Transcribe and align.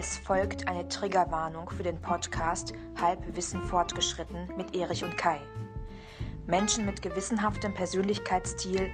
Es 0.00 0.16
folgt 0.16 0.68
eine 0.68 0.86
Triggerwarnung 0.86 1.70
für 1.70 1.82
den 1.82 2.00
Podcast 2.00 2.72
Halbwissen 3.00 3.60
fortgeschritten 3.62 4.48
mit 4.56 4.76
Erich 4.76 5.02
und 5.02 5.16
Kai. 5.16 5.40
Menschen 6.46 6.86
mit 6.86 7.02
gewissenhaftem 7.02 7.74
Persönlichkeitsstil 7.74 8.90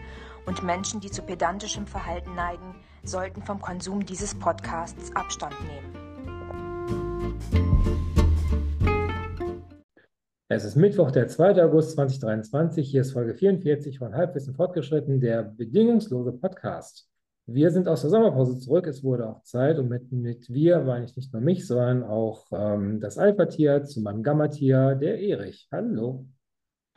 und 0.47 0.63
Menschen, 0.63 1.01
die 1.01 1.11
zu 1.11 1.21
pedantischem 1.21 1.87
Verhalten 1.87 2.35
neigen, 2.35 2.77
sollten 3.03 3.43
vom 3.43 3.61
Konsum 3.61 4.07
dieses 4.07 4.35
Podcasts 4.35 5.15
Abstand 5.15 5.55
nehmen. 5.61 5.95
Es 10.49 10.65
ist 10.65 10.77
Mittwoch, 10.77 11.11
der 11.11 11.29
2. 11.29 11.65
August 11.65 11.91
2023. 11.97 12.91
Hier 12.91 13.03
ist 13.03 13.13
Folge 13.13 13.35
44 13.35 13.99
von 13.99 14.15
Halbwissen 14.15 14.55
fortgeschritten, 14.55 15.21
der 15.21 15.43
bedingungslose 15.43 16.33
Podcast. 16.33 17.11
Wir 17.47 17.71
sind 17.71 17.89
aus 17.89 18.01
der 18.01 18.11
Sommerpause 18.11 18.59
zurück. 18.59 18.87
Es 18.87 19.05
wurde 19.05 19.29
auch 19.29 19.43
Zeit 19.43 19.79
und 19.79 19.89
mit, 19.89 20.11
mit 20.13 20.49
wir 20.49 20.81
meine 20.81 21.05
ich 21.05 21.15
nicht 21.15 21.33
nur 21.33 21.43
mich, 21.43 21.67
sondern 21.67 22.03
auch 22.03 22.47
ähm, 22.53 23.01
das 23.01 23.19
Alpha-Tier 23.19 23.85
zu 23.85 24.01
meinem 24.01 24.23
Gamma-Tier, 24.23 24.95
der 24.95 25.21
Erich. 25.21 25.69
Hallo. 25.71 26.27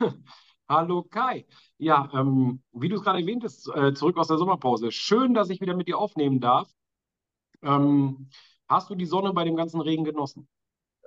Hallo 0.68 1.02
Kai. 1.02 1.46
Ja, 1.76 2.10
ähm, 2.14 2.62
wie 2.72 2.88
du 2.88 2.96
es 2.96 3.02
gerade 3.02 3.20
erwähnt 3.20 3.44
hast, 3.44 3.70
äh, 3.74 3.92
zurück 3.92 4.16
aus 4.16 4.28
der 4.28 4.38
Sommerpause. 4.38 4.90
Schön, 4.90 5.34
dass 5.34 5.50
ich 5.50 5.60
wieder 5.60 5.76
mit 5.76 5.86
dir 5.86 5.98
aufnehmen 5.98 6.40
darf. 6.40 6.70
Ähm, 7.62 8.30
hast 8.68 8.88
du 8.88 8.94
die 8.94 9.06
Sonne 9.06 9.34
bei 9.34 9.44
dem 9.44 9.56
ganzen 9.56 9.82
Regen 9.82 10.04
genossen? 10.04 10.48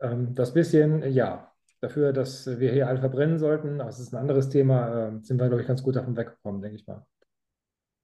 Ähm, 0.01 0.35
das 0.35 0.53
bisschen, 0.53 1.11
ja. 1.11 1.51
Dafür, 1.79 2.13
dass 2.13 2.45
wir 2.59 2.71
hier 2.71 2.87
alle 2.87 2.99
verbrennen 2.99 3.39
sollten, 3.39 3.79
das 3.79 3.99
ist 3.99 4.13
ein 4.13 4.19
anderes 4.19 4.49
Thema, 4.49 5.07
äh, 5.07 5.19
sind 5.23 5.39
wir, 5.39 5.47
glaube 5.47 5.63
ich, 5.63 5.67
ganz 5.67 5.81
gut 5.81 5.95
davon 5.95 6.15
weggekommen, 6.15 6.61
denke 6.61 6.75
ich 6.75 6.85
mal. 6.85 7.07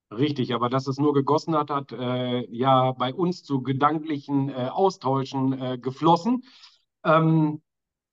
Richtig, 0.10 0.54
aber 0.54 0.70
dass 0.70 0.88
es 0.88 0.98
nur 0.98 1.14
gegossen 1.14 1.56
hat, 1.56 1.70
hat 1.70 1.92
äh, 1.92 2.46
ja 2.50 2.94
bei 2.94 3.14
uns 3.14 3.44
zu 3.44 3.62
gedanklichen 3.62 4.50
äh, 4.50 4.70
Austauschen 4.72 5.60
äh, 5.60 5.78
geflossen. 5.78 6.44
Ähm, 7.04 7.62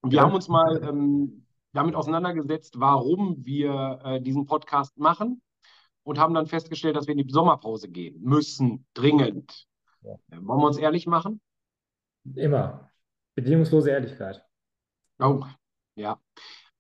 wir 0.02 0.16
ja. 0.19 0.22
haben 0.22 0.34
uns 0.34 0.48
mal 0.48 0.82
ähm, 0.82 1.46
damit 1.72 1.94
auseinandergesetzt, 1.94 2.80
warum 2.80 3.44
wir 3.44 4.00
äh, 4.04 4.20
diesen 4.20 4.44
Podcast 4.46 4.98
machen 4.98 5.41
und 6.02 6.19
haben 6.19 6.34
dann 6.34 6.46
festgestellt, 6.46 6.96
dass 6.96 7.06
wir 7.06 7.14
in 7.14 7.27
die 7.27 7.32
Sommerpause 7.32 7.88
gehen 7.88 8.20
müssen, 8.20 8.86
dringend. 8.94 9.66
Ja. 10.02 10.14
Äh, 10.30 10.38
wollen 10.41 10.60
wir 10.60 10.66
uns 10.66 10.78
ehrlich 10.78 11.06
machen? 11.06 11.41
Immer. 12.34 12.91
Bedingungslose 13.34 13.91
Ehrlichkeit. 13.91 14.44
Oh, 15.19 15.44
ja. 15.94 16.19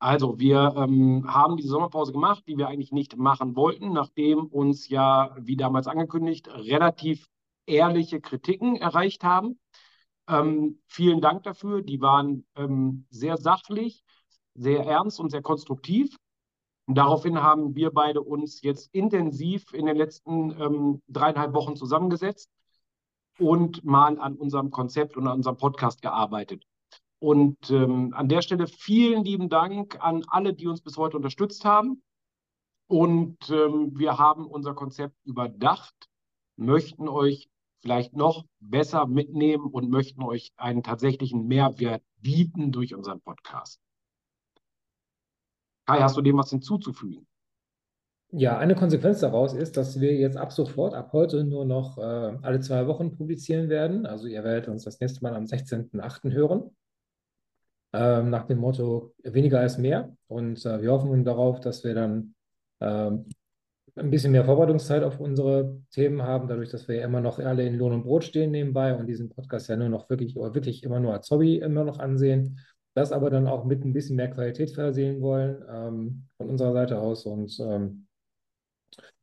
Also, 0.04 0.38
wir 0.38 0.74
ähm, 0.76 1.24
haben 1.32 1.56
die 1.56 1.66
Sommerpause 1.66 2.12
gemacht, 2.12 2.44
die 2.46 2.58
wir 2.58 2.68
eigentlich 2.68 2.92
nicht 2.92 3.16
machen 3.16 3.56
wollten, 3.56 3.94
nachdem 3.94 4.44
uns 4.44 4.90
ja, 4.90 5.34
wie 5.40 5.56
damals 5.56 5.86
angekündigt, 5.86 6.46
relativ 6.48 7.26
ehrliche 7.64 8.20
Kritiken 8.20 8.76
erreicht 8.76 9.24
haben. 9.24 9.58
Ähm, 10.28 10.78
vielen 10.88 11.22
Dank 11.22 11.44
dafür. 11.44 11.80
Die 11.80 12.02
waren 12.02 12.44
ähm, 12.54 13.06
sehr 13.08 13.38
sachlich, 13.38 14.04
sehr 14.52 14.84
ernst 14.84 15.20
und 15.20 15.30
sehr 15.30 15.40
konstruktiv. 15.40 16.18
Und 16.84 16.96
daraufhin 16.96 17.42
haben 17.42 17.74
wir 17.74 17.90
beide 17.90 18.20
uns 18.20 18.60
jetzt 18.60 18.94
intensiv 18.94 19.72
in 19.72 19.86
den 19.86 19.96
letzten 19.96 20.50
ähm, 20.60 21.02
dreieinhalb 21.08 21.54
Wochen 21.54 21.76
zusammengesetzt 21.76 22.50
und 23.38 23.82
mal 23.84 24.18
an 24.18 24.36
unserem 24.36 24.70
Konzept 24.70 25.16
und 25.16 25.26
an 25.26 25.36
unserem 25.38 25.56
Podcast 25.56 26.02
gearbeitet. 26.02 26.66
Und 27.24 27.70
ähm, 27.70 28.12
an 28.12 28.28
der 28.28 28.42
Stelle 28.42 28.66
vielen 28.66 29.24
lieben 29.24 29.48
Dank 29.48 29.96
an 29.98 30.24
alle, 30.28 30.52
die 30.52 30.66
uns 30.66 30.82
bis 30.82 30.98
heute 30.98 31.16
unterstützt 31.16 31.64
haben. 31.64 32.02
Und 32.86 33.38
ähm, 33.48 33.98
wir 33.98 34.18
haben 34.18 34.46
unser 34.46 34.74
Konzept 34.74 35.16
überdacht, 35.24 35.94
möchten 36.56 37.08
euch 37.08 37.48
vielleicht 37.80 38.12
noch 38.14 38.44
besser 38.60 39.06
mitnehmen 39.06 39.64
und 39.64 39.88
möchten 39.88 40.22
euch 40.22 40.52
einen 40.58 40.82
tatsächlichen 40.82 41.46
Mehrwert 41.46 42.02
bieten 42.20 42.72
durch 42.72 42.94
unseren 42.94 43.22
Podcast. 43.22 43.80
Kai, 45.86 46.00
hast 46.00 46.18
du 46.18 46.20
dem 46.20 46.36
was 46.36 46.50
hinzuzufügen? 46.50 47.26
Ja, 48.32 48.58
eine 48.58 48.74
Konsequenz 48.74 49.20
daraus 49.20 49.54
ist, 49.54 49.78
dass 49.78 49.98
wir 49.98 50.14
jetzt 50.14 50.36
ab 50.36 50.52
sofort, 50.52 50.92
ab 50.92 51.14
heute 51.14 51.42
nur 51.44 51.64
noch 51.64 51.96
äh, 51.96 52.36
alle 52.42 52.60
zwei 52.60 52.86
Wochen 52.86 53.16
publizieren 53.16 53.70
werden. 53.70 54.04
Also 54.04 54.26
ihr 54.26 54.44
werdet 54.44 54.68
uns 54.68 54.84
das 54.84 55.00
nächste 55.00 55.22
Mal 55.22 55.34
am 55.34 55.44
16.08. 55.44 56.30
hören 56.30 56.70
ähm, 57.94 58.30
nach 58.30 58.46
dem 58.46 58.58
Motto 58.58 59.14
weniger 59.22 59.64
ist 59.64 59.78
mehr. 59.78 60.16
Und 60.26 60.66
äh, 60.66 60.82
wir 60.82 60.90
hoffen 60.90 61.24
darauf, 61.24 61.60
dass 61.60 61.84
wir 61.84 61.94
dann 61.94 62.34
ähm, 62.80 63.26
ein 63.94 64.10
bisschen 64.10 64.32
mehr 64.32 64.44
Vorbereitungszeit 64.44 65.04
auf 65.04 65.20
unsere 65.20 65.80
Themen 65.92 66.20
haben, 66.22 66.48
dadurch, 66.48 66.70
dass 66.70 66.88
wir 66.88 66.96
ja 66.96 67.04
immer 67.04 67.20
noch 67.20 67.38
alle 67.38 67.64
in 67.64 67.78
Lohn 67.78 67.92
und 67.92 68.02
Brot 68.02 68.24
stehen 68.24 68.50
nebenbei 68.50 68.96
und 68.96 69.06
diesen 69.06 69.30
Podcast 69.30 69.68
ja 69.68 69.76
nur 69.76 69.88
noch 69.88 70.10
wirklich 70.10 70.36
oder 70.36 70.52
wirklich 70.56 70.82
immer 70.82 70.98
nur 70.98 71.12
als 71.12 71.30
Hobby 71.30 71.58
immer 71.58 71.84
noch 71.84 72.00
ansehen. 72.00 72.58
Das 72.94 73.12
aber 73.12 73.30
dann 73.30 73.46
auch 73.46 73.64
mit 73.64 73.84
ein 73.84 73.92
bisschen 73.92 74.16
mehr 74.16 74.30
Qualität 74.30 74.72
versehen 74.72 75.20
wollen 75.20 75.64
ähm, 75.70 76.26
von 76.36 76.50
unserer 76.50 76.72
Seite 76.72 76.98
aus. 76.98 77.26
Und 77.26 77.56
ähm, 77.60 78.06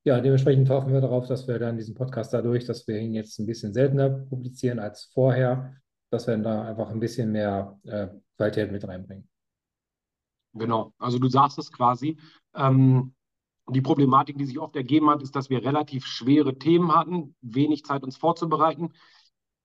ja, 0.05 0.21
dementsprechend 0.21 0.69
hoffen 0.69 0.93
wir 0.93 1.01
darauf, 1.01 1.27
dass 1.27 1.45
wir 1.47 1.59
dann 1.59 1.77
diesen 1.77 1.95
Podcast 1.95 2.33
dadurch, 2.33 2.65
dass 2.65 2.87
wir 2.87 2.97
ihn 2.97 3.13
jetzt 3.13 3.37
ein 3.39 3.45
bisschen 3.45 3.73
seltener 3.73 4.09
publizieren 4.09 4.79
als 4.79 5.09
vorher, 5.13 5.75
dass 6.09 6.27
wir 6.27 6.37
da 6.37 6.63
einfach 6.63 6.89
ein 6.89 6.99
bisschen 6.99 7.31
mehr 7.31 7.77
äh, 7.83 8.07
Qualität 8.41 8.71
mit 8.71 8.87
reinbringen. 8.87 9.29
Genau, 10.53 10.93
also 10.97 11.19
du 11.19 11.29
sagst 11.29 11.59
es 11.59 11.71
quasi. 11.71 12.17
Ähm, 12.55 13.13
die 13.69 13.81
Problematik, 13.81 14.37
die 14.37 14.45
sich 14.45 14.59
oft 14.59 14.75
ergeben 14.75 15.09
hat, 15.11 15.21
ist, 15.21 15.35
dass 15.35 15.49
wir 15.49 15.63
relativ 15.63 16.05
schwere 16.07 16.57
Themen 16.57 16.93
hatten, 16.93 17.35
wenig 17.41 17.85
Zeit 17.85 18.03
uns 18.03 18.17
vorzubereiten, 18.17 18.93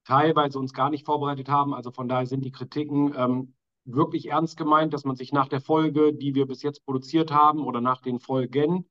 teilweise 0.04 0.58
uns 0.58 0.74
gar 0.74 0.90
nicht 0.90 1.06
vorbereitet 1.06 1.48
haben. 1.48 1.72
Also 1.74 1.90
von 1.90 2.06
daher 2.06 2.26
sind 2.26 2.44
die 2.44 2.52
Kritiken 2.52 3.14
ähm, 3.16 3.54
wirklich 3.84 4.28
ernst 4.28 4.58
gemeint, 4.58 4.92
dass 4.92 5.04
man 5.04 5.16
sich 5.16 5.32
nach 5.32 5.48
der 5.48 5.60
Folge, 5.60 6.12
die 6.12 6.34
wir 6.34 6.46
bis 6.46 6.62
jetzt 6.62 6.84
produziert 6.84 7.32
haben 7.32 7.64
oder 7.64 7.80
nach 7.80 8.02
den 8.02 8.20
Folgen, 8.20 8.88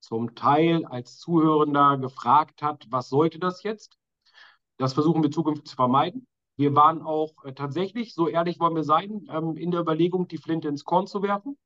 zum 0.00 0.34
Teil 0.34 0.84
als 0.84 1.18
Zuhörender 1.18 1.98
gefragt 1.98 2.62
hat, 2.62 2.86
was 2.90 3.08
sollte 3.08 3.38
das 3.38 3.62
jetzt? 3.62 3.96
Das 4.76 4.92
versuchen 4.92 5.22
wir 5.22 5.30
zukünftig 5.30 5.66
zu 5.66 5.76
vermeiden. 5.76 6.26
Wir 6.58 6.74
waren 6.74 7.00
auch 7.02 7.44
äh, 7.44 7.52
tatsächlich, 7.54 8.14
so 8.14 8.26
ehrlich 8.26 8.58
wollen 8.58 8.74
wir 8.74 8.82
sein, 8.82 9.28
ähm, 9.30 9.56
in 9.56 9.70
der 9.70 9.80
Überlegung, 9.80 10.26
die 10.26 10.38
Flinte 10.38 10.66
ins 10.66 10.84
Korn 10.84 11.06
zu 11.06 11.22
werfen. 11.22 11.56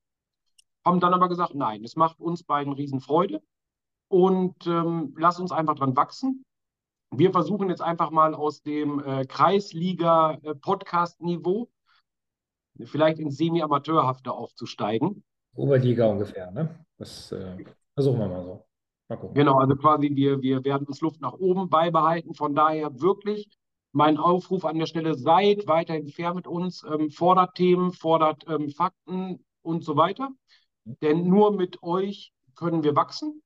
Haben 0.84 1.00
dann 1.00 1.14
aber 1.14 1.30
gesagt, 1.30 1.54
nein, 1.54 1.82
es 1.82 1.96
macht 1.96 2.20
uns 2.20 2.42
beiden 2.42 2.74
Riesenfreude 2.74 3.42
und 4.08 4.66
ähm, 4.66 5.14
lass 5.16 5.40
uns 5.40 5.50
einfach 5.50 5.76
dran 5.76 5.96
wachsen. 5.96 6.44
Wir 7.10 7.32
versuchen 7.32 7.70
jetzt 7.70 7.80
einfach 7.80 8.10
mal 8.10 8.34
aus 8.34 8.60
dem 8.60 9.00
äh, 9.00 9.24
Kreisliga-Podcast-Niveau 9.24 11.70
äh, 12.78 12.84
vielleicht 12.84 13.18
ins 13.18 13.38
Semi-Amateurhafte 13.38 14.30
aufzusteigen. 14.30 15.24
Oberliga 15.54 16.04
ungefähr, 16.06 16.50
ne? 16.50 16.84
Das 16.98 17.32
äh, 17.32 17.64
versuchen 17.94 18.18
wir 18.18 18.28
mal 18.28 18.44
so. 18.44 18.62
Mal 19.08 19.16
genau, 19.32 19.58
also 19.58 19.74
quasi 19.76 20.14
wir, 20.14 20.42
wir 20.42 20.62
werden 20.64 20.86
uns 20.86 21.00
Luft 21.00 21.22
nach 21.22 21.32
oben 21.32 21.70
beibehalten. 21.70 22.34
Von 22.34 22.54
daher 22.54 23.00
wirklich 23.00 23.48
mein 23.92 24.16
Aufruf 24.16 24.64
an 24.64 24.78
der 24.78 24.86
Stelle, 24.86 25.14
seid 25.14 25.66
weiterhin 25.66 26.08
fair 26.08 26.34
mit 26.34 26.46
uns, 26.46 26.82
ähm, 26.84 27.10
fordert 27.10 27.54
Themen, 27.54 27.92
fordert 27.92 28.44
ähm, 28.48 28.70
Fakten 28.70 29.44
und 29.62 29.84
so 29.84 29.96
weiter. 29.96 30.30
Denn 30.84 31.28
nur 31.28 31.52
mit 31.52 31.82
euch 31.82 32.32
können 32.56 32.82
wir 32.82 32.96
wachsen 32.96 33.42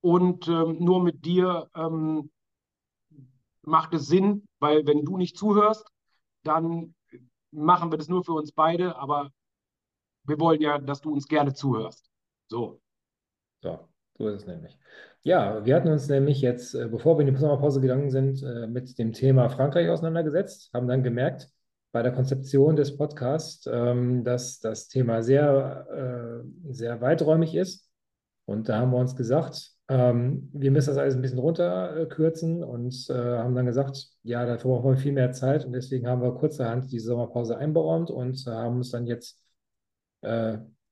und 0.00 0.48
ähm, 0.48 0.76
nur 0.78 1.02
mit 1.02 1.24
dir 1.24 1.68
ähm, 1.74 2.30
macht 3.62 3.94
es 3.94 4.06
Sinn, 4.06 4.46
weil 4.60 4.86
wenn 4.86 5.04
du 5.04 5.16
nicht 5.16 5.36
zuhörst, 5.36 5.86
dann 6.42 6.94
machen 7.50 7.90
wir 7.90 7.98
das 7.98 8.08
nur 8.08 8.24
für 8.24 8.32
uns 8.32 8.52
beide, 8.52 8.96
aber 8.96 9.30
wir 10.24 10.38
wollen 10.40 10.60
ja, 10.60 10.78
dass 10.78 11.00
du 11.00 11.12
uns 11.12 11.26
gerne 11.26 11.54
zuhörst. 11.54 12.10
So. 12.48 12.80
So, 13.62 13.88
so 14.18 14.28
ist 14.28 14.42
es 14.42 14.46
nämlich. 14.46 14.78
Ja, 15.26 15.64
wir 15.64 15.74
hatten 15.74 15.88
uns 15.88 16.06
nämlich 16.08 16.42
jetzt, 16.42 16.74
äh, 16.74 16.86
bevor 16.86 17.16
wir 17.18 17.26
in 17.26 17.32
die 17.32 17.40
Sommerpause 17.40 17.80
gegangen 17.80 18.10
sind, 18.10 18.42
äh, 18.42 18.66
mit 18.66 18.98
dem 18.98 19.12
Thema 19.14 19.48
Frankreich 19.48 19.88
auseinandergesetzt, 19.88 20.70
haben 20.74 20.86
dann 20.86 21.02
gemerkt, 21.02 21.48
bei 21.92 22.02
der 22.02 22.12
Konzeption 22.12 22.76
des 22.76 22.96
Podcasts, 22.96 23.66
ähm, 23.72 24.22
dass 24.24 24.60
das 24.60 24.88
Thema 24.88 25.22
sehr, 25.22 26.42
äh, 26.44 26.72
sehr 26.72 27.00
weiträumig 27.00 27.54
ist. 27.54 27.88
Und 28.44 28.68
da 28.68 28.80
haben 28.80 28.90
wir 28.90 28.98
uns 28.98 29.16
gesagt, 29.16 29.70
ähm, 29.88 30.50
wir 30.52 30.70
müssen 30.70 30.90
das 30.90 30.98
alles 30.98 31.14
ein 31.14 31.22
bisschen 31.22 31.38
runterkürzen 31.38 32.62
und 32.62 32.94
haben 33.08 33.54
dann 33.54 33.66
gesagt, 33.66 34.08
ja, 34.24 34.44
dafür 34.44 34.72
brauchen 34.72 34.90
wir 34.92 34.98
viel 34.98 35.12
mehr 35.12 35.32
Zeit 35.32 35.64
und 35.64 35.72
deswegen 35.72 36.06
haben 36.06 36.20
wir 36.22 36.32
kurzerhand 36.34 36.90
die 36.92 36.98
Sommerpause 36.98 37.56
einberaumt 37.56 38.10
und 38.10 38.44
haben 38.46 38.76
uns 38.76 38.90
dann 38.90 39.06
jetzt 39.06 39.40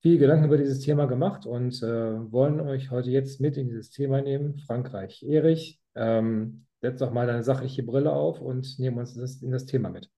viel 0.02 0.18
Gedanken 0.18 0.46
über 0.46 0.58
dieses 0.58 0.80
Thema 0.80 1.06
gemacht 1.06 1.46
und 1.46 1.80
äh, 1.82 2.32
wollen 2.32 2.60
euch 2.60 2.90
heute 2.90 3.10
jetzt 3.10 3.40
mit 3.40 3.56
in 3.56 3.68
dieses 3.68 3.90
Thema 3.90 4.20
nehmen. 4.20 4.58
Frankreich. 4.58 5.22
Erich, 5.22 5.80
ähm, 5.94 6.66
setz 6.80 6.98
doch 6.98 7.12
mal 7.12 7.28
deine 7.28 7.44
sachliche 7.44 7.84
Brille 7.84 8.12
auf 8.12 8.40
und 8.40 8.78
nehmen 8.80 8.98
uns 8.98 9.14
das, 9.14 9.40
in 9.42 9.52
das 9.52 9.64
Thema 9.64 9.90
mit. 9.90 10.10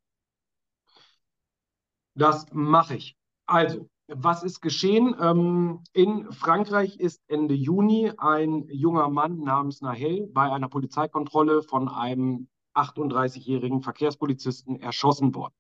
Das 2.15 2.47
mache 2.53 2.97
ich. 2.97 3.17
Also, 3.47 3.91
was 4.07 4.43
ist 4.43 4.63
geschehen? 4.63 5.15
Ähm, 5.21 5.83
in 5.93 6.33
Frankreich 6.33 6.99
ist 6.99 7.23
Ende 7.29 7.55
Juni 7.55 8.11
ein 8.17 8.67
junger 8.69 9.11
Mann 9.11 9.41
namens 9.41 9.83
Nahel 9.83 10.27
bei 10.29 10.51
einer 10.51 10.69
Polizeikontrolle 10.69 11.63
von 11.63 11.91
einem 11.91 12.49
38-jährigen 12.75 13.83
Verkehrspolizisten 13.83 14.81
erschossen 14.81 15.35
worden. 15.35 15.55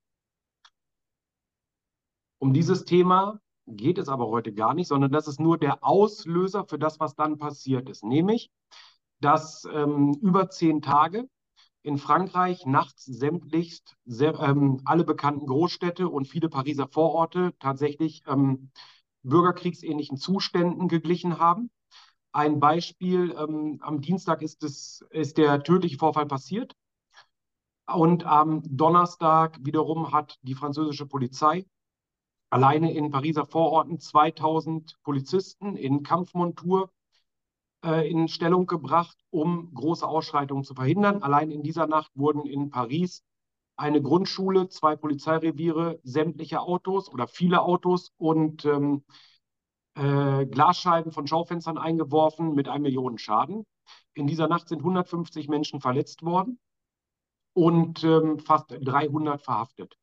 Um 2.38 2.54
dieses 2.54 2.84
Thema 2.84 3.40
geht 3.66 3.98
es 3.98 4.08
aber 4.08 4.28
heute 4.28 4.52
gar 4.52 4.74
nicht, 4.74 4.88
sondern 4.88 5.12
das 5.12 5.28
ist 5.28 5.40
nur 5.40 5.58
der 5.58 5.84
Auslöser 5.84 6.64
für 6.64 6.78
das, 6.78 7.00
was 7.00 7.14
dann 7.14 7.38
passiert 7.38 7.88
ist. 7.88 8.04
Nämlich, 8.04 8.50
dass 9.20 9.64
ähm, 9.72 10.14
über 10.20 10.50
zehn 10.50 10.82
Tage 10.82 11.28
in 11.82 11.98
Frankreich 11.98 12.66
nachts 12.66 13.04
sämtlichst 13.04 13.96
sehr, 14.04 14.38
ähm, 14.40 14.80
alle 14.84 15.04
bekannten 15.04 15.46
Großstädte 15.46 16.08
und 16.08 16.26
viele 16.26 16.48
Pariser 16.48 16.88
Vororte 16.88 17.52
tatsächlich 17.58 18.22
ähm, 18.26 18.70
bürgerkriegsähnlichen 19.22 20.16
Zuständen 20.16 20.88
geglichen 20.88 21.38
haben. 21.38 21.70
Ein 22.32 22.58
Beispiel, 22.58 23.34
ähm, 23.38 23.78
am 23.82 24.00
Dienstag 24.00 24.42
ist, 24.42 24.62
es, 24.64 25.04
ist 25.10 25.38
der 25.38 25.62
tödliche 25.62 25.98
Vorfall 25.98 26.26
passiert. 26.26 26.74
Und 27.86 28.24
am 28.24 28.62
Donnerstag 28.64 29.58
wiederum 29.62 30.12
hat 30.12 30.38
die 30.42 30.54
französische 30.54 31.06
Polizei 31.06 31.66
alleine 32.50 32.92
in 32.92 33.10
Pariser 33.10 33.46
Vororten 33.46 33.98
2000 33.98 34.96
Polizisten 35.02 35.76
in 35.76 36.02
Kampfmontur 36.02 36.90
äh, 37.84 38.08
in 38.10 38.28
Stellung 38.28 38.66
gebracht, 38.66 39.18
um 39.30 39.72
große 39.74 40.06
Ausschreitungen 40.06 40.64
zu 40.64 40.74
verhindern. 40.74 41.22
Allein 41.22 41.50
in 41.50 41.62
dieser 41.62 41.86
Nacht 41.86 42.12
wurden 42.14 42.46
in 42.46 42.70
Paris 42.70 43.22
eine 43.76 44.00
Grundschule, 44.00 44.68
zwei 44.68 44.96
Polizeireviere, 44.96 45.98
sämtliche 46.02 46.60
Autos 46.60 47.08
oder 47.08 47.26
viele 47.26 47.62
Autos 47.62 48.12
und 48.16 48.64
ähm, 48.64 49.04
äh, 49.96 50.46
Glasscheiben 50.46 51.12
von 51.12 51.26
Schaufenstern 51.26 51.78
eingeworfen 51.78 52.54
mit 52.54 52.68
einem 52.68 52.82
Millionen 52.82 53.18
Schaden. 53.18 53.66
In 54.14 54.26
dieser 54.26 54.48
Nacht 54.48 54.68
sind 54.68 54.78
150 54.78 55.48
Menschen 55.48 55.80
verletzt 55.80 56.22
worden 56.22 56.58
und 57.52 58.04
ähm, 58.04 58.38
fast 58.38 58.70
300 58.70 59.42
verhaftet. 59.42 59.96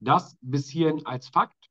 Das 0.00 0.36
bis 0.40 0.68
hierhin 0.68 1.04
als 1.06 1.28
Fakt. 1.28 1.70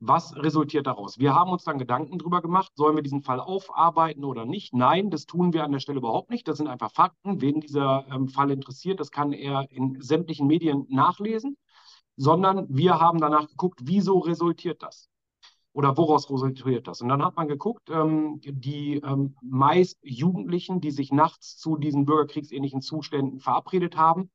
Was 0.00 0.36
resultiert 0.36 0.86
daraus? 0.86 1.18
Wir 1.18 1.34
haben 1.34 1.50
uns 1.50 1.64
dann 1.64 1.78
Gedanken 1.78 2.18
darüber 2.18 2.42
gemacht, 2.42 2.72
sollen 2.74 2.94
wir 2.94 3.02
diesen 3.02 3.22
Fall 3.22 3.40
aufarbeiten 3.40 4.24
oder 4.24 4.44
nicht? 4.44 4.74
Nein, 4.74 5.10
das 5.10 5.24
tun 5.24 5.52
wir 5.52 5.64
an 5.64 5.72
der 5.72 5.80
Stelle 5.80 5.98
überhaupt 5.98 6.30
nicht. 6.30 6.46
Das 6.46 6.58
sind 6.58 6.68
einfach 6.68 6.92
Fakten. 6.92 7.40
Wen 7.40 7.60
dieser 7.60 8.06
ähm, 8.10 8.28
Fall 8.28 8.50
interessiert, 8.50 9.00
das 9.00 9.10
kann 9.10 9.32
er 9.32 9.70
in 9.70 10.00
sämtlichen 10.00 10.46
Medien 10.46 10.86
nachlesen. 10.88 11.56
Sondern 12.16 12.66
wir 12.68 13.00
haben 13.00 13.18
danach 13.18 13.48
geguckt, 13.48 13.80
wieso 13.82 14.18
resultiert 14.18 14.82
das? 14.82 15.08
Oder 15.72 15.96
woraus 15.96 16.30
resultiert 16.30 16.86
das? 16.86 17.00
Und 17.00 17.08
dann 17.08 17.24
hat 17.24 17.36
man 17.36 17.48
geguckt, 17.48 17.90
ähm, 17.90 18.40
die 18.44 18.96
ähm, 18.96 19.36
meist 19.42 19.98
Jugendlichen, 20.02 20.80
die 20.80 20.92
sich 20.92 21.10
nachts 21.10 21.56
zu 21.56 21.76
diesen 21.76 22.04
bürgerkriegsähnlichen 22.04 22.80
Zuständen 22.80 23.40
verabredet 23.40 23.96
haben, 23.96 24.30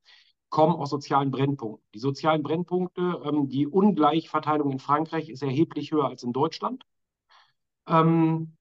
kommen 0.50 0.76
aus 0.76 0.90
sozialen 0.90 1.32
Brennpunkten. 1.32 1.86
Die 1.94 2.00
sozialen 2.00 2.44
Brennpunkte, 2.44 3.22
ähm, 3.24 3.50
die 3.50 3.68
Ungleichverteilung 3.68 4.72
in 4.72 4.80
Frankreich 4.80 5.30
ist 5.30 5.44
erheblich 5.44 5.92
höher 5.92 6.08
als 6.08 6.24
in 6.24 6.34
Deutschland. 6.34 6.86
Ähm, 7.88 8.56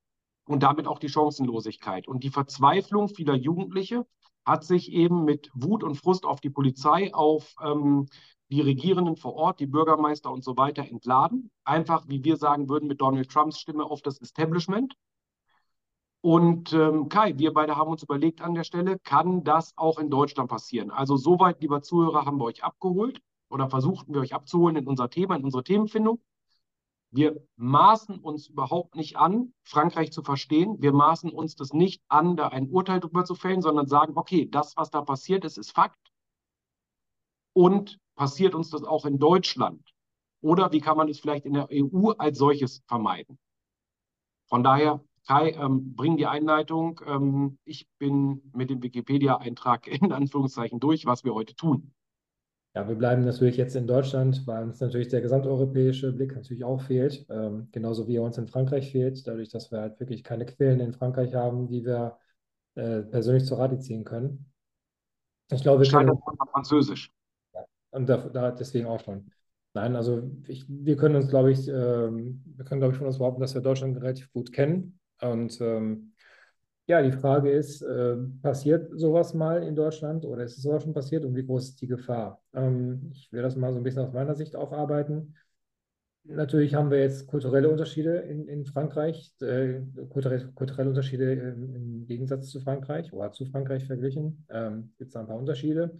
und 0.46 0.62
damit 0.62 0.86
auch 0.86 0.98
die 0.98 1.10
Chancenlosigkeit. 1.10 2.08
Und 2.08 2.24
die 2.24 2.30
Verzweiflung 2.30 3.08
vieler 3.08 3.34
Jugendliche 3.34 4.06
hat 4.46 4.64
sich 4.64 4.92
eben 4.92 5.24
mit 5.24 5.50
Wut 5.52 5.84
und 5.84 5.96
Frust 5.96 6.24
auf 6.24 6.40
die 6.40 6.50
Polizei, 6.50 7.12
auf 7.12 7.54
ähm, 7.62 8.06
die 8.50 8.62
Regierenden 8.62 9.16
vor 9.16 9.34
Ort, 9.34 9.60
die 9.60 9.66
Bürgermeister 9.66 10.32
und 10.32 10.42
so 10.42 10.56
weiter 10.56 10.82
entladen. 10.88 11.50
Einfach, 11.64 12.08
wie 12.08 12.24
wir 12.24 12.36
sagen 12.36 12.68
würden, 12.68 12.88
mit 12.88 13.00
Donald 13.00 13.30
Trumps 13.30 13.58
Stimme 13.58 13.84
auf 13.84 14.00
das 14.00 14.20
Establishment. 14.20 14.94
Und 16.20 16.72
ähm, 16.72 17.08
Kai, 17.08 17.38
wir 17.38 17.52
beide 17.52 17.76
haben 17.76 17.90
uns 17.90 18.02
überlegt 18.02 18.40
an 18.40 18.54
der 18.54 18.64
Stelle, 18.64 18.98
kann 18.98 19.44
das 19.44 19.72
auch 19.76 19.98
in 19.98 20.10
Deutschland 20.10 20.50
passieren? 20.50 20.90
Also 20.90 21.16
soweit, 21.16 21.62
lieber 21.62 21.80
Zuhörer, 21.82 22.26
haben 22.26 22.38
wir 22.38 22.44
euch 22.44 22.64
abgeholt 22.64 23.20
oder 23.48 23.70
versuchten 23.70 24.12
wir 24.14 24.20
euch 24.20 24.34
abzuholen 24.34 24.76
in 24.76 24.86
unser 24.86 25.10
Thema, 25.10 25.36
in 25.36 25.44
unsere 25.44 25.62
Themenfindung. 25.62 26.20
Wir 27.10 27.42
maßen 27.56 28.18
uns 28.18 28.48
überhaupt 28.48 28.94
nicht 28.94 29.16
an, 29.16 29.54
Frankreich 29.62 30.12
zu 30.12 30.22
verstehen. 30.22 30.76
Wir 30.80 30.92
maßen 30.92 31.30
uns 31.30 31.54
das 31.54 31.72
nicht 31.72 32.02
an, 32.08 32.36
da 32.36 32.48
ein 32.48 32.68
Urteil 32.68 33.00
darüber 33.00 33.24
zu 33.24 33.34
fällen, 33.34 33.62
sondern 33.62 33.86
sagen, 33.86 34.12
okay, 34.16 34.46
das, 34.50 34.76
was 34.76 34.90
da 34.90 35.00
passiert 35.02 35.44
ist, 35.44 35.56
ist 35.56 35.72
Fakt. 35.72 36.12
Und 37.54 37.98
passiert 38.14 38.54
uns 38.54 38.70
das 38.70 38.82
auch 38.84 39.06
in 39.06 39.18
Deutschland? 39.18 39.82
Oder 40.42 40.70
wie 40.72 40.80
kann 40.80 40.96
man 40.96 41.08
es 41.08 41.20
vielleicht 41.20 41.46
in 41.46 41.54
der 41.54 41.68
EU 41.72 42.10
als 42.18 42.38
solches 42.38 42.82
vermeiden? 42.86 43.38
Von 44.48 44.62
daher 44.62 45.02
Kai, 45.28 45.50
ähm, 45.50 45.94
bring 45.94 46.16
die 46.16 46.24
Einleitung. 46.24 47.02
Ähm, 47.06 47.58
ich 47.64 47.86
bin 47.98 48.40
mit 48.54 48.70
dem 48.70 48.82
Wikipedia-Eintrag 48.82 49.86
in 50.02 50.10
Anführungszeichen 50.10 50.80
durch, 50.80 51.04
was 51.04 51.22
wir 51.22 51.34
heute 51.34 51.54
tun. 51.54 51.92
Ja, 52.74 52.88
wir 52.88 52.94
bleiben 52.94 53.24
natürlich 53.24 53.56
jetzt 53.58 53.76
in 53.76 53.86
Deutschland, 53.86 54.46
weil 54.46 54.62
uns 54.62 54.80
natürlich 54.80 55.08
der 55.08 55.20
gesamteuropäische 55.20 56.12
Blick 56.12 56.34
natürlich 56.34 56.64
auch 56.64 56.80
fehlt, 56.80 57.26
ähm, 57.28 57.68
genauso 57.72 58.08
wie 58.08 58.16
er 58.16 58.22
uns 58.22 58.38
in 58.38 58.46
Frankreich 58.46 58.90
fehlt, 58.90 59.26
dadurch, 59.26 59.50
dass 59.50 59.70
wir 59.70 59.80
halt 59.80 60.00
wirklich 60.00 60.24
keine 60.24 60.46
Quellen 60.46 60.80
in 60.80 60.92
Frankreich 60.92 61.34
haben, 61.34 61.66
die 61.66 61.84
wir 61.84 62.18
äh, 62.76 63.02
persönlich 63.02 63.44
zur 63.44 63.58
Rate 63.58 63.78
ziehen 63.80 64.04
können. 64.04 64.50
Ich 65.50 65.62
glaube, 65.62 65.82
wir 65.82 65.90
können... 65.90 66.18
Französisch. 66.52 67.12
Ja, 67.52 67.64
und 67.90 68.08
da, 68.08 68.16
da 68.16 68.50
deswegen 68.50 68.86
auch 68.86 69.00
schon. 69.00 69.30
Nein, 69.74 69.94
also 69.96 70.30
ich, 70.46 70.64
wir 70.68 70.96
können 70.96 71.16
uns, 71.16 71.28
glaube 71.28 71.52
ich, 71.52 71.68
äh, 71.68 71.72
wir 71.72 72.64
können, 72.64 72.80
glaube 72.80 72.92
ich, 72.92 72.98
von 72.98 73.06
uns 73.06 73.18
behaupten, 73.18 73.40
dass 73.40 73.54
wir 73.54 73.60
Deutschland 73.60 73.96
relativ 73.98 74.32
gut 74.32 74.52
kennen. 74.52 74.97
Und 75.20 75.60
ähm, 75.60 76.12
ja, 76.88 77.02
die 77.02 77.12
Frage 77.12 77.50
ist, 77.50 77.82
äh, 77.82 78.16
passiert 78.42 78.90
sowas 78.98 79.34
mal 79.34 79.62
in 79.62 79.76
Deutschland 79.76 80.24
oder 80.24 80.44
ist 80.44 80.56
es 80.56 80.62
sowas 80.62 80.82
schon 80.82 80.94
passiert 80.94 81.24
und 81.24 81.36
wie 81.36 81.44
groß 81.44 81.70
ist 81.70 81.80
die 81.82 81.86
Gefahr? 81.86 82.42
Ähm, 82.54 83.10
ich 83.12 83.30
will 83.30 83.42
das 83.42 83.56
mal 83.56 83.72
so 83.72 83.78
ein 83.78 83.84
bisschen 83.84 84.02
aus 84.02 84.12
meiner 84.14 84.34
Sicht 84.34 84.56
aufarbeiten. 84.56 85.34
Natürlich 86.24 86.74
haben 86.74 86.90
wir 86.90 87.00
jetzt 87.00 87.26
kulturelle 87.26 87.68
Unterschiede 87.68 88.16
in, 88.20 88.48
in 88.48 88.64
Frankreich, 88.64 89.34
äh, 89.42 89.80
kulturelle, 90.08 90.50
kulturelle, 90.52 90.88
Unterschiede 90.88 91.32
im, 91.32 91.74
im, 91.74 92.06
Gegensatz 92.06 92.48
zu 92.48 92.60
Frankreich 92.60 93.12
oder 93.12 93.32
zu 93.32 93.44
Frankreich 93.46 93.86
verglichen. 93.86 94.46
Ähm, 94.48 94.92
Gibt 94.98 95.10
es 95.10 95.16
ein 95.16 95.26
paar 95.26 95.38
Unterschiede. 95.38 95.98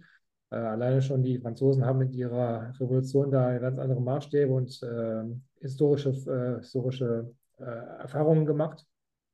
Äh, 0.51 0.55
alleine 0.55 1.03
schon 1.03 1.21
die 1.21 1.37
Franzosen 1.37 1.85
haben 1.85 1.99
mit 1.99 2.15
ihrer 2.15 2.73
Revolution 2.79 3.31
da 3.31 3.57
ganz 3.59 3.77
andere 3.77 4.01
Maßstäbe 4.01 4.51
und 4.51 4.81
äh, 4.81 5.23
historische, 5.61 6.57
historische 6.59 7.31
äh, 7.59 7.63
Erfahrungen 7.63 8.47
gemacht 8.47 8.87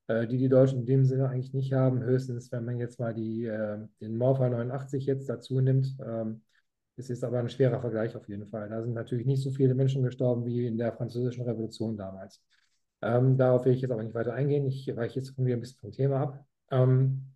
die 0.08 0.38
die 0.38 0.50
Deutschen 0.50 0.80
in 0.80 0.86
dem 0.86 1.06
Sinne 1.06 1.30
eigentlich 1.30 1.54
nicht 1.54 1.74
haben. 1.74 2.04
Höchstens, 2.04 2.52
wenn 2.52 2.66
man 2.66 2.78
jetzt 2.78 3.00
mal 3.00 3.14
die, 3.14 3.46
äh, 3.46 3.80
den 4.02 4.18
Morpha 4.18 4.48
89 4.50 5.06
jetzt 5.06 5.28
dazu 5.30 5.62
nimmt. 5.62 5.98
Ähm, 6.06 6.42
es 6.98 7.10
ist 7.10 7.24
aber 7.24 7.40
ein 7.40 7.50
schwerer 7.50 7.82
Vergleich 7.82 8.16
auf 8.16 8.28
jeden 8.30 8.46
Fall. 8.48 8.70
Da 8.70 8.82
sind 8.82 8.94
natürlich 8.94 9.26
nicht 9.26 9.44
so 9.44 9.52
viele 9.52 9.74
Menschen 9.76 10.04
gestorben 10.04 10.46
wie 10.46 10.66
in 10.68 10.78
der 10.78 10.94
Französischen 10.94 11.44
Revolution 11.44 11.98
damals. 11.98 12.42
Ähm, 13.02 13.38
darauf 13.38 13.66
will 13.66 13.74
ich 13.74 13.82
jetzt 13.82 13.92
aber 13.92 14.04
nicht 14.04 14.16
weiter 14.16 14.34
eingehen. 14.34 14.66
Ich 14.66 14.88
weiche 14.96 15.20
jetzt 15.20 15.38
mir 15.38 15.56
ein 15.56 15.60
bisschen 15.62 15.80
vom 15.80 15.92
Thema 15.92 16.22
ab. 16.22 16.46
Ähm, 16.72 17.36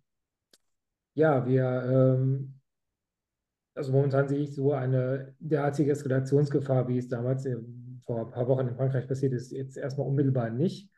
ja, 1.14 1.46
wir, 1.46 1.64
ähm, 1.64 2.54
also 3.74 3.92
momentan 3.92 4.28
sehe 4.28 4.40
ich 4.40 4.54
so 4.54 4.72
eine 4.72 5.34
derartige 5.38 5.92
Eskalationsgefahr, 5.92 6.88
wie 6.88 6.98
es 6.98 7.08
damals 7.08 7.44
äh, 7.46 7.56
vor 8.04 8.26
ein 8.26 8.30
paar 8.30 8.48
Wochen 8.48 8.68
in 8.68 8.76
Frankreich 8.76 9.06
passiert 9.06 9.32
ist, 9.32 9.52
jetzt 9.52 9.76
erstmal 9.76 10.06
unmittelbar 10.06 10.50
nicht. 10.50 10.90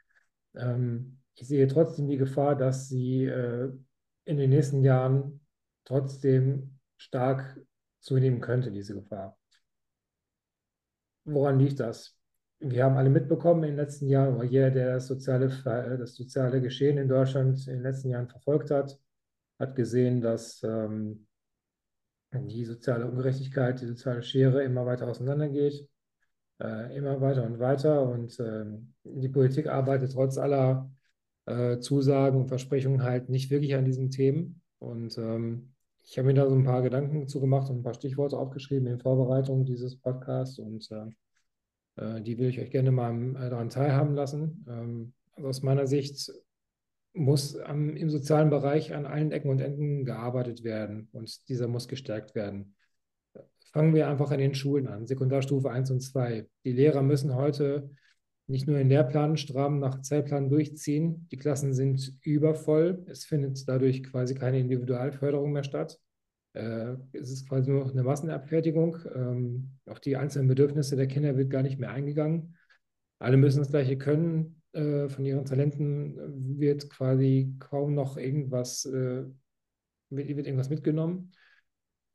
Ähm, 0.54 1.21
ich 1.34 1.48
sehe 1.48 1.66
trotzdem 1.66 2.08
die 2.08 2.16
Gefahr, 2.16 2.56
dass 2.56 2.88
sie 2.88 3.24
äh, 3.24 3.70
in 4.24 4.36
den 4.36 4.50
nächsten 4.50 4.82
Jahren 4.84 5.40
trotzdem 5.84 6.78
stark 6.96 7.60
zunehmen 8.00 8.40
könnte, 8.40 8.70
diese 8.70 8.94
Gefahr. 8.94 9.38
Woran 11.24 11.58
liegt 11.58 11.80
das? 11.80 12.18
Wir 12.58 12.84
haben 12.84 12.96
alle 12.96 13.10
mitbekommen 13.10 13.64
in 13.64 13.70
den 13.70 13.76
letzten 13.76 14.08
Jahren, 14.08 14.36
oder 14.36 14.44
jeder, 14.44 14.70
der 14.70 14.94
das 14.94 15.08
soziale, 15.08 15.48
das 15.98 16.14
soziale 16.14 16.60
Geschehen 16.60 16.98
in 16.98 17.08
Deutschland 17.08 17.66
in 17.66 17.74
den 17.74 17.82
letzten 17.82 18.10
Jahren 18.10 18.28
verfolgt 18.28 18.70
hat, 18.70 18.98
hat 19.58 19.74
gesehen, 19.74 20.20
dass 20.20 20.62
ähm, 20.62 21.26
die 22.32 22.64
soziale 22.64 23.06
Ungerechtigkeit, 23.06 23.80
die 23.80 23.86
soziale 23.86 24.22
Schere 24.22 24.62
immer 24.62 24.86
weiter 24.86 25.08
auseinandergeht, 25.08 25.88
äh, 26.60 26.96
immer 26.96 27.20
weiter 27.20 27.44
und 27.44 27.58
weiter. 27.58 28.02
Und 28.02 28.38
äh, 28.40 28.64
die 29.04 29.28
Politik 29.28 29.66
arbeitet 29.66 30.12
trotz 30.12 30.38
aller 30.38 30.90
äh, 31.46 31.78
Zusagen 31.78 32.40
und 32.40 32.48
Versprechungen 32.48 33.02
halt 33.02 33.28
nicht 33.28 33.50
wirklich 33.50 33.74
an 33.74 33.84
diesen 33.84 34.10
Themen. 34.10 34.60
Und 34.78 35.16
ähm, 35.18 35.72
ich 36.04 36.18
habe 36.18 36.26
mir 36.26 36.34
da 36.34 36.48
so 36.48 36.54
ein 36.54 36.64
paar 36.64 36.82
Gedanken 36.82 37.28
zu 37.28 37.40
gemacht 37.40 37.70
und 37.70 37.78
ein 37.78 37.82
paar 37.82 37.94
Stichworte 37.94 38.36
aufgeschrieben 38.36 38.88
in 38.88 38.98
Vorbereitung 38.98 39.64
dieses 39.64 39.96
Podcasts 39.96 40.58
und 40.58 40.88
äh, 40.90 42.16
äh 42.16 42.20
die 42.22 42.38
will 42.38 42.48
ich 42.48 42.60
euch 42.60 42.70
gerne 42.70 42.90
mal 42.90 43.14
äh, 43.36 43.50
daran 43.50 43.70
teilhaben 43.70 44.14
lassen. 44.14 44.64
Ähm, 44.68 45.12
also 45.32 45.48
aus 45.48 45.62
meiner 45.62 45.86
Sicht 45.86 46.32
muss 47.14 47.56
am, 47.56 47.96
im 47.96 48.10
sozialen 48.10 48.50
Bereich 48.50 48.94
an 48.94 49.06
allen 49.06 49.32
Ecken 49.32 49.50
und 49.50 49.60
Enden 49.60 50.04
gearbeitet 50.04 50.64
werden 50.64 51.08
und 51.12 51.48
dieser 51.48 51.68
muss 51.68 51.88
gestärkt 51.88 52.34
werden. 52.34 52.74
Fangen 53.72 53.94
wir 53.94 54.08
einfach 54.08 54.30
an 54.30 54.38
den 54.38 54.54
Schulen 54.54 54.86
an, 54.86 55.06
Sekundarstufe 55.06 55.70
1 55.70 55.90
und 55.90 56.00
2. 56.00 56.46
Die 56.64 56.72
Lehrer 56.72 57.02
müssen 57.02 57.34
heute 57.34 57.90
nicht 58.52 58.66
nur 58.66 58.76
den 58.76 58.90
Lehrplan 58.90 59.38
stramm 59.38 59.78
nach 59.78 60.02
Zeitplan 60.02 60.50
durchziehen. 60.50 61.26
Die 61.32 61.38
Klassen 61.38 61.72
sind 61.72 62.14
übervoll. 62.22 63.02
Es 63.08 63.24
findet 63.24 63.66
dadurch 63.66 64.02
quasi 64.04 64.34
keine 64.34 64.60
Individualförderung 64.60 65.52
mehr 65.52 65.64
statt. 65.64 65.98
Äh, 66.52 66.96
es 67.12 67.30
ist 67.30 67.48
quasi 67.48 67.70
nur 67.70 67.80
noch 67.80 67.92
eine 67.92 68.02
Massenabfertigung. 68.02 68.98
Ähm, 69.14 69.70
auf 69.86 70.00
die 70.00 70.16
einzelnen 70.16 70.48
Bedürfnisse 70.48 70.96
der 70.96 71.06
Kinder 71.06 71.36
wird 71.36 71.50
gar 71.50 71.62
nicht 71.62 71.78
mehr 71.78 71.90
eingegangen. 71.90 72.54
Alle 73.18 73.38
müssen 73.38 73.60
das 73.60 73.70
Gleiche 73.70 73.96
können. 73.96 74.60
Äh, 74.72 75.08
von 75.08 75.24
ihren 75.24 75.46
Talenten 75.46 76.58
wird 76.58 76.90
quasi 76.90 77.56
kaum 77.58 77.94
noch 77.94 78.18
irgendwas, 78.18 78.84
äh, 78.84 79.24
wird, 80.10 80.28
wird 80.36 80.46
irgendwas 80.46 80.68
mitgenommen. 80.68 81.32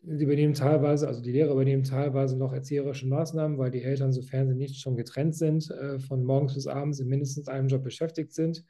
Sie 0.03 0.23
übernehmen 0.23 0.53
teilweise, 0.53 1.07
also 1.07 1.21
die 1.21 1.31
Lehrer 1.31 1.51
übernehmen 1.51 1.83
teilweise 1.83 2.37
noch 2.37 2.53
erzieherische 2.53 3.07
Maßnahmen, 3.07 3.57
weil 3.57 3.71
die 3.71 3.83
Eltern, 3.83 4.13
sofern 4.13 4.47
sie 4.47 4.55
nicht 4.55 4.79
schon 4.79 4.95
getrennt 4.95 5.35
sind, 5.35 5.69
äh, 5.71 5.99
von 5.99 6.23
morgens 6.23 6.53
bis 6.53 6.67
abends 6.67 6.99
in 6.99 7.07
mindestens 7.07 7.47
einem 7.47 7.67
Job 7.67 7.83
beschäftigt 7.83 8.33
sind, 8.33 8.63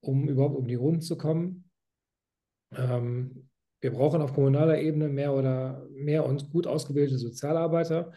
um 0.00 0.28
überhaupt 0.28 0.56
um 0.56 0.68
die 0.68 0.74
Runden 0.74 1.00
zu 1.00 1.16
kommen. 1.16 1.70
Ähm, 2.72 3.48
wir 3.80 3.92
brauchen 3.92 4.22
auf 4.22 4.34
kommunaler 4.34 4.80
Ebene 4.80 5.08
mehr 5.08 5.32
oder 5.34 5.86
mehr 5.90 6.24
und 6.26 6.50
gut 6.50 6.66
ausgebildete 6.66 7.18
Sozialarbeiter, 7.18 8.12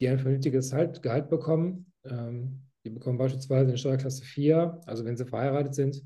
die 0.00 0.08
ein 0.08 0.18
vernünftiges 0.18 0.70
Gehalt 0.70 1.30
bekommen. 1.30 1.92
Ähm, 2.04 2.62
die 2.84 2.90
bekommen 2.90 3.18
beispielsweise 3.18 3.70
in 3.70 3.78
Steuerklasse 3.78 4.24
4, 4.24 4.80
also 4.86 5.04
wenn 5.04 5.16
sie 5.16 5.24
verheiratet 5.24 5.74
sind, 5.74 6.02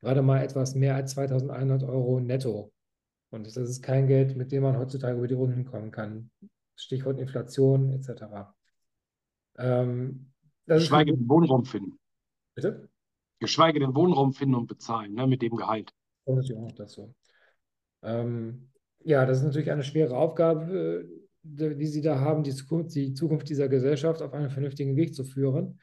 gerade 0.00 0.22
mal 0.22 0.42
etwas 0.42 0.74
mehr 0.74 0.94
als 0.94 1.12
2100 1.12 1.82
Euro 1.84 2.20
netto. 2.20 2.72
Und 3.30 3.46
das 3.46 3.56
ist 3.56 3.82
kein 3.82 4.06
Geld, 4.06 4.36
mit 4.36 4.52
dem 4.52 4.64
man 4.64 4.76
heutzutage 4.76 5.16
über 5.16 5.28
die 5.28 5.34
Runden 5.34 5.64
kommen 5.64 5.90
kann. 5.90 6.30
Stichwort 6.74 7.18
Inflation 7.18 7.90
etc. 7.92 8.52
Ähm, 9.58 10.32
Geschweige 10.66 11.16
den 11.16 11.28
Wohnraum 11.28 11.64
finden. 11.64 11.98
Bitte? 12.54 12.88
Geschweige 13.38 13.80
den 13.80 13.94
Wohnraum 13.94 14.32
finden 14.32 14.54
und 14.54 14.66
bezahlen, 14.66 15.14
ne, 15.14 15.26
mit 15.26 15.42
dem 15.42 15.56
Gehalt. 15.56 15.92
Das 16.26 16.38
ist 16.38 16.48
ja 16.50 16.56
auch 16.56 16.62
noch 16.62 16.72
dazu. 16.72 17.14
Ähm, 18.02 18.70
ja, 19.02 19.24
das 19.26 19.38
ist 19.38 19.44
natürlich 19.44 19.70
eine 19.70 19.82
schwere 19.82 20.16
Aufgabe, 20.16 21.08
äh, 21.42 21.74
die 21.74 21.86
Sie 21.86 22.02
da 22.02 22.20
haben, 22.20 22.42
die 22.42 22.54
Zukunft, 22.54 22.94
die 22.94 23.14
Zukunft 23.14 23.48
dieser 23.48 23.68
Gesellschaft 23.68 24.22
auf 24.22 24.32
einen 24.34 24.50
vernünftigen 24.50 24.96
Weg 24.96 25.14
zu 25.14 25.24
führen. 25.24 25.80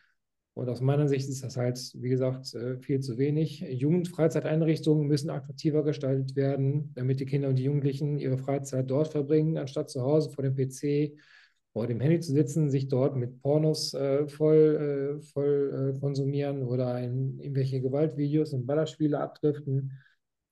Und 0.57 0.69
aus 0.69 0.81
meiner 0.81 1.07
Sicht 1.07 1.29
ist 1.29 1.43
das 1.43 1.55
halt, 1.55 1.77
wie 1.93 2.09
gesagt, 2.09 2.55
äh, 2.55 2.79
viel 2.79 2.99
zu 2.99 3.19
wenig. 3.19 3.61
Jugendfreizeiteinrichtungen 3.61 5.07
müssen 5.07 5.29
attraktiver 5.29 5.83
gestaltet 5.83 6.35
werden, 6.35 6.91
damit 6.95 7.19
die 7.19 7.27
Kinder 7.27 7.49
und 7.49 7.57
die 7.59 7.65
Jugendlichen 7.65 8.17
ihre 8.17 8.39
Freizeit 8.39 8.89
dort 8.89 9.09
verbringen, 9.09 9.59
anstatt 9.59 9.91
zu 9.91 10.01
Hause 10.01 10.31
vor 10.31 10.43
dem 10.43 10.55
PC 10.55 11.15
oder 11.73 11.89
dem 11.89 11.99
Handy 11.99 12.21
zu 12.21 12.31
sitzen, 12.33 12.71
sich 12.71 12.87
dort 12.87 13.15
mit 13.15 13.39
Pornos 13.43 13.93
äh, 13.93 14.27
voll, 14.27 15.19
äh, 15.19 15.21
voll 15.27 15.93
äh, 15.95 15.99
konsumieren 15.99 16.63
oder 16.63 16.99
in 17.03 17.39
irgendwelche 17.39 17.79
Gewaltvideos 17.79 18.53
und 18.53 18.65
Ballerspiele 18.65 19.19
abdriften 19.19 19.91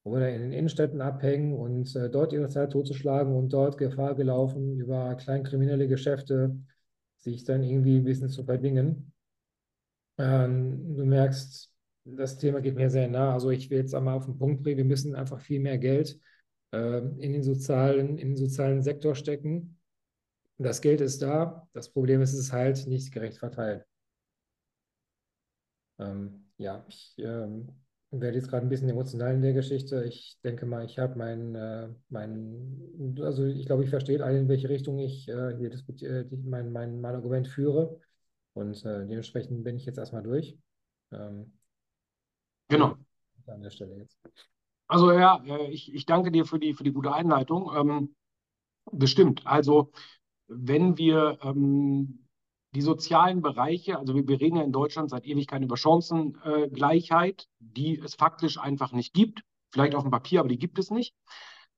oder 0.04 0.30
in 0.30 0.40
den 0.40 0.52
Innenstädten 0.52 1.02
abhängen 1.02 1.56
und 1.56 1.96
äh, 1.96 2.12
dort 2.12 2.32
ihre 2.32 2.50
Zeit 2.50 2.74
totzuschlagen 2.74 3.36
und 3.36 3.52
dort 3.52 3.80
Gefahr 3.80 4.14
gelaufen, 4.14 4.80
über 4.80 5.16
kleinkriminelle 5.16 5.88
Geschäfte 5.88 6.56
sich 7.18 7.44
dann 7.44 7.64
irgendwie 7.64 7.98
ein 7.98 8.04
bisschen 8.04 8.30
zu 8.30 8.44
verdingen. 8.44 9.12
Ähm, 10.18 10.96
du 10.96 11.06
merkst, 11.06 11.72
das 12.06 12.38
Thema 12.38 12.62
geht 12.62 12.76
mir 12.76 12.90
sehr 12.90 13.08
nah. 13.08 13.34
Also 13.34 13.50
ich 13.52 13.70
will 13.70 13.80
jetzt 13.80 13.96
einmal 13.96 14.16
auf 14.16 14.26
den 14.26 14.38
Punkt 14.38 14.64
bringen, 14.64 14.78
wir 14.78 14.86
müssen 14.86 15.16
einfach 15.16 15.40
viel 15.40 15.60
mehr 15.60 15.78
Geld 15.78 16.20
äh, 16.72 17.00
in, 17.00 17.34
den 17.34 17.44
sozialen, 17.44 18.18
in 18.18 18.30
den 18.30 18.38
sozialen 18.38 18.82
Sektor 18.82 19.16
stecken. 19.16 19.80
Das 20.58 20.82
Geld 20.82 21.02
ist 21.02 21.22
da. 21.22 21.68
Das 21.74 21.92
Problem 21.92 22.22
ist, 22.22 22.34
es 22.34 22.52
halt 22.54 22.88
nicht 22.88 23.12
gerecht 23.14 23.40
verteilt. 23.40 23.86
Ähm, 26.00 26.46
ja, 26.58 26.86
ich 26.88 27.16
ähm, 27.20 27.70
werde 28.12 28.38
jetzt 28.38 28.50
gerade 28.50 28.66
ein 28.66 28.70
bisschen 28.70 28.90
emotional 28.90 29.34
in 29.34 29.42
der 29.42 29.54
Geschichte. 29.54 30.04
Ich 30.06 30.38
denke 30.44 30.66
mal, 30.66 30.86
ich 30.86 31.00
habe 31.00 31.18
mein, 31.18 31.56
äh, 31.56 31.90
mein, 32.10 33.16
also 33.22 33.46
ich 33.46 33.66
glaube, 33.66 33.84
ich 33.84 33.90
verstehe 33.90 34.24
alle, 34.24 34.40
in 34.40 34.48
welche 34.50 34.70
Richtung 34.70 35.00
ich 35.00 35.28
äh, 35.30 35.56
hier 35.58 35.70
diskutiere, 35.70 36.22
äh, 36.22 36.26
mein, 36.44 36.72
mein, 36.72 37.02
mein 37.02 37.16
Argument 37.16 37.48
führe. 37.48 38.00
Und 38.56 38.86
äh, 38.86 39.06
dementsprechend 39.06 39.64
bin 39.64 39.76
ich 39.76 39.86
jetzt 39.86 39.98
erstmal 39.98 40.24
durch. 40.24 40.58
Ähm, 41.12 41.52
genau. 42.70 42.96
An 43.48 43.62
der 43.62 43.70
Stelle 43.70 43.98
jetzt. 43.98 44.18
Also 44.88 45.12
ja, 45.12 45.44
äh, 45.46 45.70
ich, 45.72 45.94
ich 45.94 46.06
danke 46.06 46.32
dir 46.32 46.46
für 46.46 46.58
die, 46.58 46.74
für 46.74 46.86
die 46.86 46.94
gute 46.94 47.14
Einleitung. 47.14 47.70
Ähm, 47.76 48.16
bestimmt. 48.92 49.46
Also 49.46 49.92
wenn 50.48 50.98
wir 50.98 51.38
ähm, 51.44 52.28
die 52.74 52.82
sozialen 52.82 53.42
Bereiche, 53.42 54.00
also 54.00 54.16
wir, 54.16 54.26
wir, 54.28 54.40
reden 54.40 54.56
ja 54.56 54.64
in 54.64 54.72
Deutschland 54.72 55.10
seit 55.10 55.26
Ewigkeiten 55.26 55.66
über 55.66 55.78
Chancengleichheit, 55.78 57.48
die 57.60 58.00
es 58.00 58.16
faktisch 58.16 58.58
einfach 58.58 58.94
nicht 58.94 59.14
gibt. 59.14 59.42
Vielleicht 59.72 59.96
auf 59.96 60.04
dem 60.04 60.12
Papier, 60.12 60.40
aber 60.40 60.50
die 60.50 60.60
gibt 60.60 60.80
es 60.80 60.92
nicht. 60.92 61.14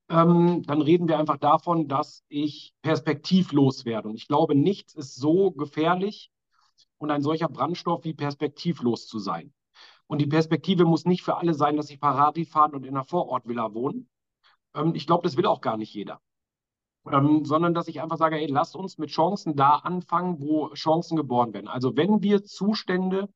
Ähm, 0.10 0.62
dann 0.62 0.84
reden 0.84 1.08
wir 1.08 1.18
einfach 1.18 1.38
davon, 1.38 1.88
dass 1.88 2.24
ich 2.30 2.76
perspektivlos 2.84 3.86
werde. 3.86 4.10
Und 4.10 4.16
ich 4.16 4.28
glaube, 4.28 4.54
nichts 4.54 4.94
ist 4.94 5.16
so 5.16 5.50
gefährlich 5.52 6.30
und 6.98 7.12
ein 7.12 7.22
solcher 7.22 7.50
Brandstoff 7.50 8.04
wie 8.04 8.14
perspektivlos 8.14 9.08
zu 9.08 9.20
sein. 9.20 9.54
Und 10.08 10.20
die 10.20 10.28
Perspektive 10.28 10.86
muss 10.86 11.06
nicht 11.06 11.22
für 11.22 11.38
alle 11.38 11.54
sein, 11.54 11.76
dass 11.76 11.88
sie 11.88 11.98
Paradi 11.98 12.46
fahren 12.46 12.74
und 12.74 12.84
in 12.84 12.96
einer 12.96 13.04
Vorortvilla 13.04 13.74
wohnen. 13.74 14.10
Ähm, 14.74 14.96
ich 14.96 15.06
glaube, 15.06 15.24
das 15.24 15.38
will 15.38 15.46
auch 15.46 15.62
gar 15.62 15.78
nicht 15.78 15.94
jeder. 15.94 16.22
Ähm, 17.12 17.46
sondern 17.46 17.74
dass 17.74 17.88
ich 17.88 18.02
einfach 18.02 18.18
sage, 18.18 18.38
ey, 18.38 18.48
lasst 18.48 18.76
uns 18.76 18.98
mit 18.98 19.10
Chancen 19.10 19.56
da 19.56 19.76
anfangen, 19.76 20.40
wo 20.40 20.70
Chancen 20.74 21.16
geboren 21.16 21.54
werden. 21.54 21.68
Also 21.68 21.96
wenn 21.96 22.22
wir 22.22 22.44
Zustände 22.44 23.30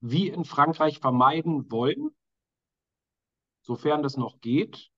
wie 0.00 0.28
in 0.28 0.44
Frankreich 0.44 0.98
vermeiden 0.98 1.70
wollen, 1.70 2.10
sofern 3.62 4.02
das 4.02 4.16
noch 4.16 4.40
geht, 4.40 4.90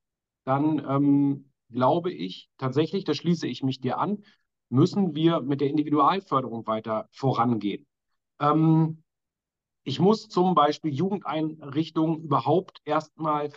dann 0.45 0.85
ähm, 0.89 1.53
glaube 1.71 2.13
ich 2.13 2.49
tatsächlich, 2.59 3.05
da 3.05 3.15
schließe 3.15 3.47
ich 3.47 3.63
mich 3.63 3.81
dir 3.81 3.99
an, 3.99 4.25
müssen 4.69 5.15
wir 5.15 5.41
mit 5.41 5.61
der 5.61 5.71
Individualförderung 5.71 6.67
weiter 6.67 7.09
vorangehen. 7.13 7.87
Ähm, 8.41 9.03
ich 9.85 10.01
muss 10.01 10.29
zum 10.29 10.55
Beispiel 10.55 10.93
Jugendeinrichtungen 10.93 12.23
überhaupt 12.23 12.81
erstmal 12.85 13.53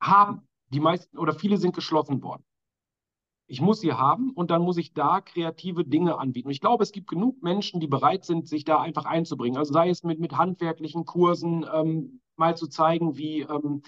haben. 0.00 0.46
Die 0.68 0.80
meisten 0.80 1.18
oder 1.18 1.34
viele 1.34 1.56
sind 1.56 1.74
geschlossen 1.74 2.22
worden. 2.22 2.44
Ich 3.46 3.60
muss 3.60 3.80
sie 3.80 3.92
haben 3.92 4.30
und 4.30 4.50
dann 4.50 4.62
muss 4.62 4.76
ich 4.78 4.94
da 4.94 5.20
kreative 5.20 5.84
Dinge 5.84 6.18
anbieten. 6.18 6.48
Und 6.48 6.52
ich 6.52 6.60
glaube, 6.60 6.82
es 6.84 6.92
gibt 6.92 7.08
genug 7.08 7.42
Menschen, 7.42 7.80
die 7.80 7.86
bereit 7.88 8.24
sind, 8.24 8.48
sich 8.48 8.64
da 8.64 8.80
einfach 8.80 9.04
einzubringen. 9.04 9.58
Also 9.58 9.72
sei 9.72 9.90
es 9.90 10.02
mit, 10.02 10.20
mit 10.20 10.38
handwerklichen 10.38 11.04
Kursen, 11.04 11.66
ähm, 11.72 12.20
mal 12.36 12.56
zu 12.56 12.68
zeigen, 12.68 13.16
wie 13.16 13.40
ähm, 13.40 13.82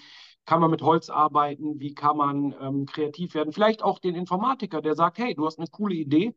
kann 0.45 0.59
man 0.59 0.69
mit 0.69 0.81
Holz 0.81 1.09
arbeiten, 1.09 1.79
wie 1.79 1.93
kann 1.93 2.17
man 2.17 2.55
ähm, 2.59 2.85
kreativ 2.85 3.33
werden. 3.33 3.53
Vielleicht 3.53 3.83
auch 3.83 3.99
den 3.99 4.15
Informatiker, 4.15 4.81
der 4.81 4.95
sagt, 4.95 5.17
hey, 5.17 5.33
du 5.33 5.45
hast 5.45 5.59
eine 5.59 5.67
coole 5.67 5.95
Idee, 5.95 6.35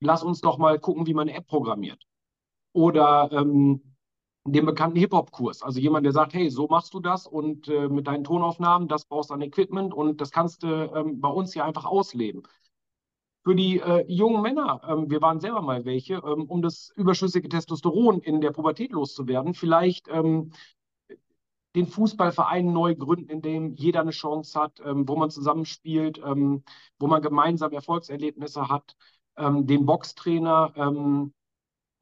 lass 0.00 0.22
uns 0.22 0.40
doch 0.40 0.58
mal 0.58 0.78
gucken, 0.78 1.06
wie 1.06 1.14
man 1.14 1.28
eine 1.28 1.36
App 1.36 1.46
programmiert 1.46 2.02
oder 2.74 3.30
ähm, 3.32 3.80
den 4.46 4.66
bekannten 4.66 4.98
Hip-Hop-Kurs. 4.98 5.62
Also 5.62 5.80
jemand, 5.80 6.04
der 6.04 6.12
sagt, 6.12 6.34
hey, 6.34 6.50
so 6.50 6.66
machst 6.68 6.92
du 6.92 7.00
das 7.00 7.26
und 7.26 7.68
äh, 7.68 7.88
mit 7.88 8.06
deinen 8.06 8.24
Tonaufnahmen, 8.24 8.88
das 8.88 9.06
brauchst 9.06 9.30
du 9.30 9.34
an 9.34 9.40
Equipment 9.40 9.94
und 9.94 10.20
das 10.20 10.30
kannst 10.30 10.62
du 10.62 10.66
ähm, 10.94 11.20
bei 11.20 11.28
uns 11.28 11.54
hier 11.54 11.64
einfach 11.64 11.86
ausleben. 11.86 12.42
Für 13.42 13.54
die 13.54 13.78
äh, 13.78 14.04
jungen 14.06 14.42
Männer, 14.42 14.82
ähm, 14.86 15.10
wir 15.10 15.22
waren 15.22 15.40
selber 15.40 15.62
mal 15.62 15.84
welche, 15.86 16.14
ähm, 16.14 16.44
um 16.46 16.60
das 16.60 16.92
überschüssige 16.96 17.48
Testosteron 17.48 18.20
in 18.20 18.40
der 18.40 18.50
Pubertät 18.50 18.92
loszuwerden, 18.92 19.54
vielleicht 19.54 20.08
ähm, 20.08 20.52
den 21.74 21.86
Fußballverein 21.86 22.72
neu 22.72 22.94
gründen, 22.94 23.30
in 23.30 23.40
dem 23.40 23.74
jeder 23.74 24.00
eine 24.00 24.10
Chance 24.10 24.60
hat, 24.60 24.80
ähm, 24.84 25.08
wo 25.08 25.16
man 25.16 25.30
zusammenspielt, 25.30 26.20
ähm, 26.24 26.64
wo 26.98 27.06
man 27.06 27.22
gemeinsam 27.22 27.72
Erfolgserlebnisse 27.72 28.68
hat, 28.68 28.96
den 29.36 29.84
Boxtrainer, 29.84 30.72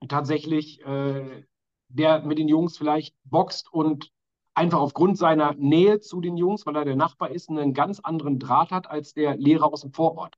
tatsächlich, 0.08 0.84
äh, 0.84 1.44
der 1.88 2.22
mit 2.22 2.38
den 2.38 2.48
Jungs 2.48 2.78
vielleicht 2.78 3.14
boxt 3.24 3.72
und 3.72 4.10
einfach 4.54 4.80
aufgrund 4.80 5.18
seiner 5.18 5.54
Nähe 5.54 6.00
zu 6.00 6.20
den 6.20 6.36
Jungs, 6.36 6.66
weil 6.66 6.76
er 6.76 6.84
der 6.84 6.96
Nachbar 6.96 7.30
ist, 7.30 7.48
einen 7.48 7.74
ganz 7.74 8.00
anderen 8.00 8.38
Draht 8.38 8.70
hat 8.70 8.88
als 8.88 9.14
der 9.14 9.36
Lehrer 9.36 9.72
aus 9.72 9.82
dem 9.82 9.92
Vorort, 9.92 10.36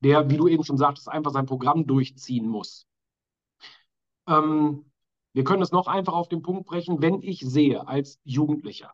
der, 0.00 0.30
wie 0.30 0.36
du 0.36 0.48
eben 0.48 0.64
schon 0.64 0.78
sagtest, 0.78 1.08
einfach 1.08 1.32
sein 1.32 1.46
Programm 1.46 1.86
durchziehen 1.86 2.48
muss. 2.48 2.86
Ähm, 4.26 4.84
wir 5.32 5.44
können 5.44 5.62
es 5.62 5.72
noch 5.72 5.86
einfach 5.86 6.12
auf 6.12 6.28
den 6.28 6.42
Punkt 6.42 6.66
brechen, 6.66 7.00
wenn 7.00 7.22
ich 7.22 7.40
sehe 7.40 7.86
als 7.86 8.20
Jugendlicher, 8.24 8.92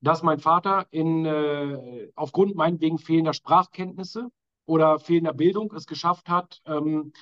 dass 0.00 0.22
mein 0.22 0.40
Vater 0.40 0.86
in, 0.90 1.24
äh, 1.24 2.10
aufgrund 2.16 2.56
meinetwegen 2.56 2.98
fehlender 2.98 3.32
Sprachkenntnisse 3.32 4.28
oder 4.66 4.98
fehlender 4.98 5.32
Bildung 5.32 5.72
es 5.72 5.86
geschafft 5.86 6.28
hat, 6.28 6.60
ähm, 6.66 7.12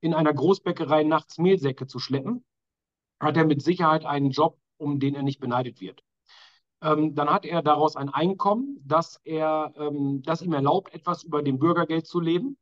in 0.00 0.14
einer 0.14 0.32
Großbäckerei 0.32 1.04
nachts 1.04 1.38
Mehlsäcke 1.38 1.86
zu 1.86 1.98
schleppen, 1.98 2.44
hat 3.20 3.36
er 3.36 3.44
mit 3.44 3.62
Sicherheit 3.62 4.04
einen 4.04 4.30
Job, 4.30 4.58
um 4.78 4.98
den 4.98 5.14
er 5.14 5.22
nicht 5.22 5.40
beneidet 5.40 5.80
wird. 5.80 6.02
Ähm, 6.82 7.14
dann 7.14 7.28
hat 7.28 7.44
er 7.44 7.62
daraus 7.62 7.96
ein 7.96 8.08
Einkommen, 8.08 8.82
das, 8.84 9.20
ähm, 9.24 10.22
das 10.24 10.40
ihm 10.42 10.54
erlaubt, 10.54 10.94
etwas 10.94 11.22
über 11.22 11.42
dem 11.42 11.58
Bürgergeld 11.58 12.06
zu 12.06 12.20
leben. 12.20 12.56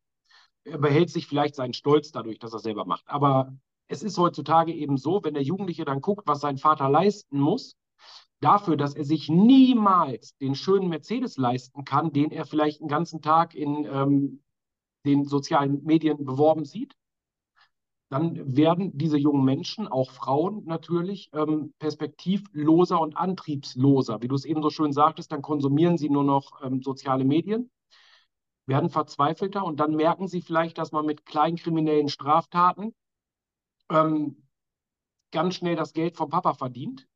Er 0.65 0.79
behält 0.79 1.11
sich 1.11 1.27
vielleicht 1.27 1.55
seinen 1.55 1.73
Stolz 1.73 2.11
dadurch, 2.11 2.39
dass 2.41 2.53
er 2.53 2.59
selber 2.59 2.85
macht. 2.85 3.05
Aber 3.07 3.57
es 3.87 4.03
ist 4.03 4.19
heutzutage 4.19 4.75
eben 4.75 4.97
so, 4.97 5.23
wenn 5.23 5.35
der 5.35 5.43
Jugendliche 5.43 5.85
dann 5.85 6.01
guckt, 6.01 6.27
was 6.27 6.41
sein 6.41 6.59
Vater 6.59 6.89
leisten 6.89 7.39
muss, 7.39 7.77
dafür, 8.41 8.77
dass 8.77 8.95
er 8.95 9.05
sich 9.05 9.29
niemals 9.29 10.37
den 10.39 10.55
schönen 10.55 10.89
Mercedes 10.89 11.37
leisten 11.37 11.85
kann, 11.85 12.13
den 12.13 12.31
er 12.31 12.45
vielleicht 12.45 12.81
den 12.81 12.89
ganzen 12.89 13.23
Tag 13.23 13.55
in 13.55 13.85
ähm, 13.85 14.43
den 15.07 15.25
sozialen 15.25 15.83
Medien 15.85 16.25
beworben 16.25 16.65
sieht, 16.65 16.95
dann 18.11 18.57
werden 18.57 18.97
diese 18.97 19.19
jungen 19.19 19.45
Menschen, 19.45 19.87
auch 19.87 20.11
Frauen 20.11 20.65
natürlich, 20.65 21.31
ähm, 21.35 21.75
perspektivloser 21.79 23.01
und 23.01 23.17
antriebsloser. 23.17 24.23
Wie 24.23 24.29
du 24.29 24.35
es 24.35 24.47
eben 24.47 24.63
so 24.63 24.71
schön 24.71 24.93
sagtest, 24.93 25.31
dann 25.31 25.43
konsumieren 25.43 25.99
sie 25.99 26.09
nur 26.09 26.25
noch 26.25 26.63
ähm, 26.63 26.83
soziale 26.83 27.25
Medien, 27.25 27.71
werden 28.67 28.89
verzweifelter 28.89 29.65
und 29.65 29.79
dann 29.81 29.95
merken 29.95 30.27
sie 30.27 30.41
vielleicht, 30.41 30.79
dass 30.79 30.93
man 30.93 31.05
mit 31.05 31.27
kleinkriminellen 31.27 32.09
Straftaten 32.09 32.95
ähm, 33.91 34.49
ganz 35.31 35.57
schnell 35.57 35.77
das 35.77 35.93
Geld 35.93 36.17
vom 36.17 36.31
Papa 36.31 36.55
verdient. 36.55 37.07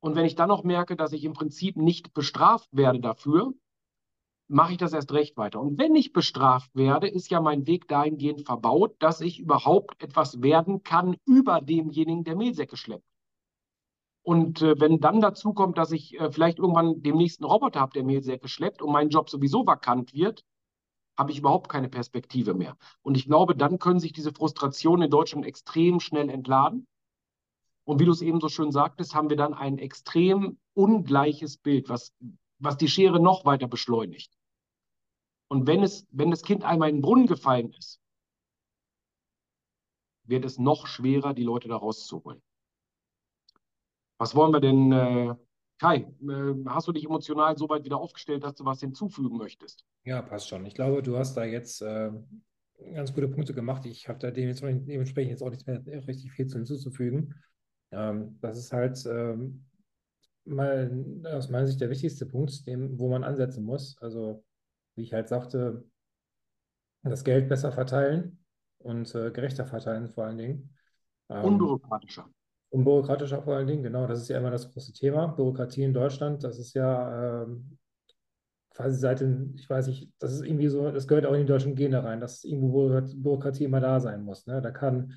Und 0.00 0.14
wenn 0.14 0.26
ich 0.26 0.36
dann 0.36 0.48
noch 0.48 0.64
merke, 0.64 0.96
dass 0.96 1.12
ich 1.12 1.24
im 1.24 1.32
Prinzip 1.32 1.76
nicht 1.76 2.12
bestraft 2.12 2.68
werde 2.72 3.00
dafür, 3.00 3.54
mache 4.48 4.72
ich 4.72 4.78
das 4.78 4.92
erst 4.92 5.12
recht 5.12 5.36
weiter. 5.36 5.60
Und 5.60 5.78
wenn 5.78 5.94
ich 5.94 6.12
bestraft 6.12 6.74
werde, 6.74 7.08
ist 7.08 7.30
ja 7.30 7.40
mein 7.40 7.66
Weg 7.66 7.88
dahingehend 7.88 8.44
verbaut, 8.46 8.94
dass 8.98 9.20
ich 9.20 9.38
überhaupt 9.38 10.02
etwas 10.02 10.42
werden 10.42 10.82
kann 10.82 11.16
über 11.26 11.60
demjenigen, 11.60 12.24
der 12.24 12.36
Mehlsäcke 12.36 12.76
schleppt. 12.76 13.04
Und 14.22 14.62
äh, 14.62 14.80
wenn 14.80 15.00
dann 15.00 15.20
dazu 15.20 15.52
kommt, 15.52 15.76
dass 15.76 15.92
ich 15.92 16.18
äh, 16.18 16.30
vielleicht 16.30 16.58
irgendwann 16.58 17.02
demnächst 17.02 17.40
einen 17.40 17.50
Roboter 17.50 17.80
habe, 17.80 17.92
der 17.92 18.04
Mehlsäcke 18.04 18.48
schleppt 18.48 18.80
und 18.80 18.90
mein 18.90 19.10
Job 19.10 19.28
sowieso 19.28 19.66
vakant 19.66 20.14
wird, 20.14 20.44
habe 21.16 21.30
ich 21.30 21.38
überhaupt 21.38 21.68
keine 21.68 21.88
Perspektive 21.88 22.54
mehr. 22.54 22.76
Und 23.02 23.16
ich 23.16 23.26
glaube, 23.26 23.54
dann 23.54 23.78
können 23.78 24.00
sich 24.00 24.12
diese 24.12 24.32
Frustrationen 24.32 25.04
in 25.04 25.10
Deutschland 25.10 25.46
extrem 25.46 26.00
schnell 26.00 26.28
entladen. 26.28 26.86
Und 27.84 28.00
wie 28.00 28.06
du 28.06 28.12
es 28.12 28.22
eben 28.22 28.40
so 28.40 28.48
schön 28.48 28.72
sagtest, 28.72 29.14
haben 29.14 29.28
wir 29.28 29.36
dann 29.36 29.54
ein 29.54 29.78
extrem 29.78 30.58
ungleiches 30.72 31.58
Bild, 31.58 31.88
was 31.88 32.12
was 32.64 32.76
die 32.76 32.88
Schere 32.88 33.20
noch 33.20 33.44
weiter 33.44 33.68
beschleunigt. 33.68 34.32
Und 35.48 35.66
wenn, 35.66 35.82
es, 35.82 36.06
wenn 36.10 36.30
das 36.30 36.42
Kind 36.42 36.64
einmal 36.64 36.88
in 36.88 36.96
den 36.96 37.02
Brunnen 37.02 37.26
gefallen 37.26 37.72
ist, 37.72 38.00
wird 40.24 40.44
es 40.44 40.58
noch 40.58 40.86
schwerer, 40.86 41.34
die 41.34 41.42
Leute 41.42 41.68
da 41.68 41.76
rauszuholen. 41.76 42.42
Was 44.18 44.34
wollen 44.34 44.52
wir 44.52 44.60
denn, 44.60 44.92
äh, 44.92 45.34
Kai? 45.78 45.96
Äh, 46.22 46.54
hast 46.66 46.88
du 46.88 46.92
dich 46.92 47.04
emotional 47.04 47.58
so 47.58 47.68
weit 47.68 47.84
wieder 47.84 47.98
aufgestellt, 47.98 48.42
dass 48.42 48.54
du 48.54 48.64
was 48.64 48.80
hinzufügen 48.80 49.36
möchtest? 49.36 49.84
Ja, 50.04 50.22
passt 50.22 50.48
schon. 50.48 50.64
Ich 50.66 50.74
glaube, 50.74 51.02
du 51.02 51.18
hast 51.18 51.34
da 51.34 51.44
jetzt 51.44 51.82
äh, 51.82 52.10
ganz 52.94 53.12
gute 53.12 53.28
Punkte 53.28 53.52
gemacht. 53.54 53.84
Ich 53.84 54.08
habe 54.08 54.18
da 54.18 54.30
dementsprechend 54.30 55.30
jetzt 55.30 55.42
auch 55.42 55.50
nichts 55.50 55.66
mehr 55.66 55.84
richtig 56.06 56.32
viel 56.32 56.48
hinzuzufügen. 56.48 57.34
Ähm, 57.90 58.38
das 58.40 58.58
ist 58.58 58.72
halt 58.72 59.04
ähm, 59.06 59.66
mal 60.44 61.22
aus 61.24 61.48
meiner 61.48 61.66
Sicht 61.66 61.80
der 61.80 61.90
wichtigste 61.90 62.26
Punkt, 62.26 62.66
dem, 62.66 62.98
wo 62.98 63.08
man 63.08 63.24
ansetzen 63.24 63.64
muss. 63.64 63.96
Also, 64.00 64.44
wie 64.94 65.02
ich 65.02 65.12
halt 65.12 65.28
sagte, 65.28 65.84
das 67.02 67.24
Geld 67.24 67.48
besser 67.48 67.72
verteilen 67.72 68.44
und 68.78 69.14
äh, 69.14 69.30
gerechter 69.30 69.66
verteilen 69.66 70.08
vor 70.08 70.24
allen 70.24 70.38
Dingen. 70.38 70.74
Ähm, 71.28 71.44
unbürokratischer. 71.44 72.28
Unbürokratischer 72.70 73.42
vor 73.42 73.56
allen 73.56 73.66
Dingen, 73.66 73.82
genau. 73.82 74.06
Das 74.06 74.20
ist 74.20 74.28
ja 74.28 74.38
immer 74.38 74.50
das 74.50 74.72
große 74.72 74.92
Thema. 74.92 75.28
Bürokratie 75.28 75.84
in 75.84 75.94
Deutschland, 75.94 76.42
das 76.44 76.58
ist 76.58 76.74
ja 76.74 77.42
ähm, 77.42 77.78
quasi 78.70 78.98
seit 78.98 79.20
den, 79.20 79.54
ich 79.56 79.68
weiß 79.70 79.86
nicht, 79.86 80.12
das 80.18 80.32
ist 80.32 80.44
irgendwie 80.44 80.68
so, 80.68 80.90
das 80.90 81.06
gehört 81.06 81.26
auch 81.26 81.34
in 81.34 81.40
die 81.40 81.46
deutschen 81.46 81.76
Gene 81.76 82.02
rein, 82.02 82.20
dass 82.20 82.44
irgendwo 82.44 82.88
Bürokratie 82.88 83.64
immer 83.64 83.80
da 83.80 84.00
sein 84.00 84.22
muss. 84.22 84.46
Ne? 84.46 84.60
Da 84.60 84.70
kann 84.70 85.14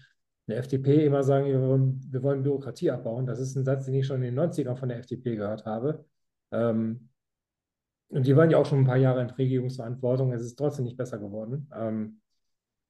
eine 0.47 0.57
FDP 0.57 1.05
immer 1.05 1.23
sagen, 1.23 1.47
wir 1.47 1.61
wollen, 1.61 2.01
wir 2.09 2.23
wollen, 2.23 2.43
Bürokratie 2.43 2.91
abbauen. 2.91 3.25
Das 3.25 3.39
ist 3.39 3.55
ein 3.55 3.65
Satz, 3.65 3.85
den 3.85 3.95
ich 3.95 4.07
schon 4.07 4.23
in 4.23 4.35
den 4.35 4.39
90ern 4.39 4.75
von 4.75 4.89
der 4.89 4.99
FDP 4.99 5.35
gehört 5.35 5.65
habe. 5.65 6.05
Ähm, 6.51 7.09
und 8.09 8.25
die 8.25 8.35
waren 8.35 8.49
ja 8.49 8.57
auch 8.57 8.65
schon 8.65 8.79
ein 8.79 8.85
paar 8.85 8.97
Jahre 8.97 9.21
in 9.21 9.29
Regierungsverantwortung. 9.29 10.31
Es 10.31 10.41
ist 10.41 10.55
trotzdem 10.57 10.85
nicht 10.85 10.97
besser 10.97 11.19
geworden. 11.19 11.69
Ähm, 11.73 12.21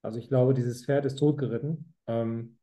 also 0.02 0.18
ich 0.18 0.28
glaube, 0.28 0.54
dieses 0.54 0.84
Pferd 0.84 1.04
ist 1.06 1.18
totgeritten. 1.18 1.94
Ähm, 2.06 2.58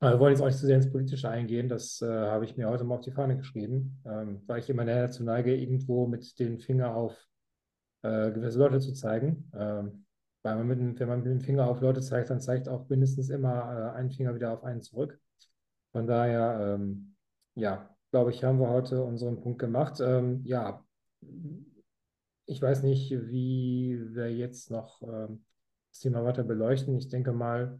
wir 0.00 0.18
wollen 0.18 0.32
jetzt 0.32 0.40
auch 0.40 0.46
nicht 0.46 0.58
zu 0.58 0.64
sehr 0.64 0.76
ins 0.76 0.90
Politische 0.90 1.28
eingehen. 1.28 1.68
Das 1.68 2.00
äh, 2.00 2.06
habe 2.06 2.46
ich 2.46 2.56
mir 2.56 2.70
heute 2.70 2.84
mal 2.84 2.94
auf 2.94 3.02
die 3.02 3.10
Fahne 3.10 3.36
geschrieben, 3.36 4.00
ähm, 4.06 4.40
weil 4.46 4.60
ich 4.60 4.70
immer 4.70 4.86
dazu 4.86 5.22
neige, 5.22 5.54
irgendwo 5.54 6.06
mit 6.06 6.38
dem 6.38 6.58
Finger 6.58 6.96
auf 6.96 7.14
äh, 8.02 8.30
gewisse 8.30 8.58
Leute 8.58 8.80
zu 8.80 8.94
zeigen. 8.94 9.50
Ähm, 9.54 10.06
weil 10.42 10.56
man 10.56 10.66
mit 10.66 11.00
wenn 11.00 11.08
man 11.08 11.22
mit 11.22 11.26
dem 11.26 11.40
Finger 11.40 11.68
auf 11.68 11.80
Leute 11.80 12.00
zeigt, 12.00 12.30
dann 12.30 12.40
zeigt 12.40 12.68
auch 12.68 12.88
mindestens 12.88 13.30
immer 13.30 13.94
äh, 13.94 13.98
ein 13.98 14.10
Finger 14.10 14.34
wieder 14.34 14.52
auf 14.52 14.64
einen 14.64 14.82
zurück. 14.82 15.18
Von 15.92 16.06
daher, 16.06 16.76
ähm, 16.76 17.16
ja, 17.54 17.94
glaube 18.10 18.30
ich, 18.30 18.44
haben 18.44 18.60
wir 18.60 18.70
heute 18.70 19.02
unseren 19.02 19.40
Punkt 19.40 19.58
gemacht. 19.58 20.00
Ähm, 20.00 20.42
ja, 20.44 20.84
ich 22.46 22.60
weiß 22.62 22.82
nicht, 22.82 23.10
wie 23.10 24.00
wir 24.14 24.32
jetzt 24.34 24.70
noch 24.70 25.02
ähm, 25.02 25.44
das 25.90 26.00
Thema 26.00 26.24
weiter 26.24 26.44
beleuchten. 26.44 26.96
Ich 26.96 27.08
denke 27.08 27.32
mal, 27.32 27.78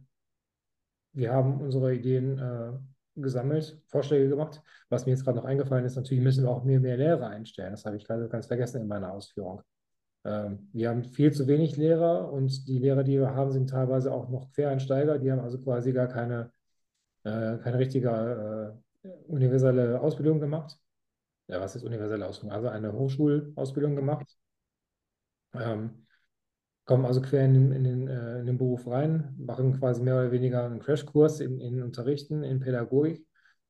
wir 1.13 1.33
haben 1.33 1.61
unsere 1.61 1.93
Ideen 1.95 2.37
äh, 2.37 2.71
gesammelt, 3.15 3.81
Vorschläge 3.87 4.29
gemacht. 4.29 4.61
Was 4.89 5.05
mir 5.05 5.11
jetzt 5.11 5.23
gerade 5.25 5.37
noch 5.37 5.45
eingefallen 5.45 5.85
ist, 5.85 5.95
natürlich 5.95 6.23
müssen 6.23 6.43
wir 6.43 6.51
auch 6.51 6.63
mehr, 6.63 6.79
mehr 6.79 6.97
Lehrer 6.97 7.27
einstellen. 7.27 7.71
Das 7.71 7.85
habe 7.85 7.97
ich 7.97 8.05
gerade 8.05 8.27
ganz 8.29 8.47
vergessen 8.47 8.81
in 8.81 8.87
meiner 8.87 9.11
Ausführung. 9.11 9.61
Ähm, 10.23 10.69
wir 10.73 10.89
haben 10.89 11.03
viel 11.03 11.31
zu 11.33 11.47
wenig 11.47 11.77
Lehrer 11.77 12.31
und 12.31 12.67
die 12.67 12.79
Lehrer, 12.79 13.03
die 13.03 13.17
wir 13.17 13.33
haben, 13.33 13.51
sind 13.51 13.69
teilweise 13.69 14.13
auch 14.13 14.29
noch 14.29 14.51
Quereinsteiger. 14.51 15.17
Die 15.17 15.31
haben 15.31 15.39
also 15.39 15.59
quasi 15.59 15.93
gar 15.93 16.07
keine, 16.07 16.51
äh, 17.23 17.57
keine 17.57 17.79
richtige 17.79 18.77
äh, 19.03 19.07
universelle 19.27 19.99
Ausbildung 19.99 20.39
gemacht. 20.39 20.77
Ja, 21.47 21.59
was 21.59 21.75
ist 21.75 21.83
universelle 21.83 22.25
Ausbildung? 22.27 22.55
Also 22.55 22.69
eine 22.69 22.93
Hochschulausbildung 22.93 23.95
gemacht. 23.95 24.37
Ähm, 25.53 26.05
kommen 26.85 27.05
also 27.05 27.21
quer 27.21 27.45
in, 27.45 27.71
in, 27.71 27.83
den, 27.83 28.07
äh, 28.07 28.39
in 28.39 28.45
den 28.45 28.57
Beruf 28.57 28.87
rein, 28.87 29.35
machen 29.37 29.79
quasi 29.79 30.01
mehr 30.01 30.15
oder 30.15 30.31
weniger 30.31 30.65
einen 30.65 30.79
Crashkurs 30.79 31.39
in, 31.39 31.59
in 31.59 31.81
Unterrichten, 31.81 32.43
in 32.43 32.59
Pädagogik 32.59 33.25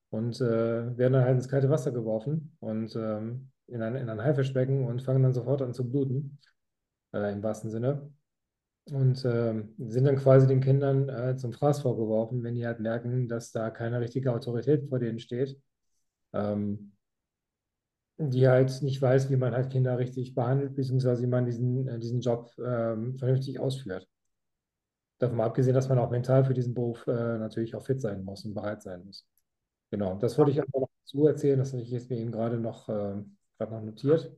und 0.10 0.42
werden 0.42 1.14
dann 1.14 1.24
halt 1.24 1.36
ins 1.36 1.48
kalte 1.48 1.70
Wasser 1.70 1.92
geworfen. 1.92 2.58
Und 2.60 2.94
ähm, 2.98 3.52
in 3.72 3.82
ein, 3.82 3.96
in 3.96 4.10
ein 4.10 4.22
Haifischbecken 4.22 4.86
und 4.86 5.02
fangen 5.02 5.24
dann 5.24 5.34
sofort 5.34 5.62
an 5.62 5.74
zu 5.74 5.90
bluten, 5.90 6.40
äh, 7.14 7.32
im 7.32 7.44
wahrsten 7.44 7.70
Sinne. 7.70 8.12
Und 8.92 9.24
äh, 9.26 9.64
sind 9.78 10.06
dann 10.06 10.16
quasi 10.18 10.48
den 10.48 10.62
Kindern 10.62 11.08
äh, 11.08 11.36
zum 11.36 11.54
Fraß 11.54 11.82
vorgeworfen, 11.82 12.44
wenn 12.44 12.56
die 12.56 12.66
halt 12.66 12.80
merken, 12.80 13.28
dass 13.28 13.52
da 13.52 13.70
keine 13.70 14.02
richtige 14.02 14.34
Autorität 14.34 14.90
vor 14.90 15.00
denen 15.00 15.20
steht, 15.20 15.58
ähm, 16.34 16.94
die 18.18 18.48
halt 18.48 18.82
nicht 18.82 19.02
weiß, 19.02 19.30
wie 19.30 19.38
man 19.38 19.54
halt 19.54 19.72
Kinder 19.72 19.98
richtig 19.98 20.34
behandelt, 20.36 20.76
beziehungsweise 20.76 21.22
wie 21.22 21.28
man 21.28 21.46
diesen, 21.46 21.88
äh, 21.88 22.00
diesen 22.00 22.22
Job 22.22 22.52
ähm, 22.58 23.18
vernünftig 23.18 23.60
ausführt. 23.60 24.08
Davon 25.20 25.38
mal 25.38 25.46
abgesehen, 25.46 25.76
dass 25.76 25.88
man 25.88 26.00
auch 26.00 26.10
mental 26.10 26.44
für 26.44 26.56
diesen 26.56 26.74
Beruf 26.74 27.06
äh, 27.06 27.38
natürlich 27.38 27.76
auch 27.76 27.86
fit 27.86 28.02
sein 28.02 28.24
muss 28.24 28.44
und 28.44 28.56
bereit 28.56 28.82
sein 28.82 29.06
muss. 29.06 29.28
Genau, 29.92 30.16
das 30.16 30.38
wollte 30.38 30.52
ich 30.52 30.60
einfach 30.60 30.80
noch 30.80 30.90
dazu 31.04 31.28
erzählen, 31.28 31.60
das 31.60 31.74
habe 31.74 31.84
ich 31.84 31.92
jetzt 31.92 32.10
mir 32.10 32.18
eben 32.18 32.32
gerade 32.32 32.58
noch 32.58 32.90
äh, 32.90 33.22
gerade 33.62 33.76
noch 33.76 33.84
notiert. 33.84 34.32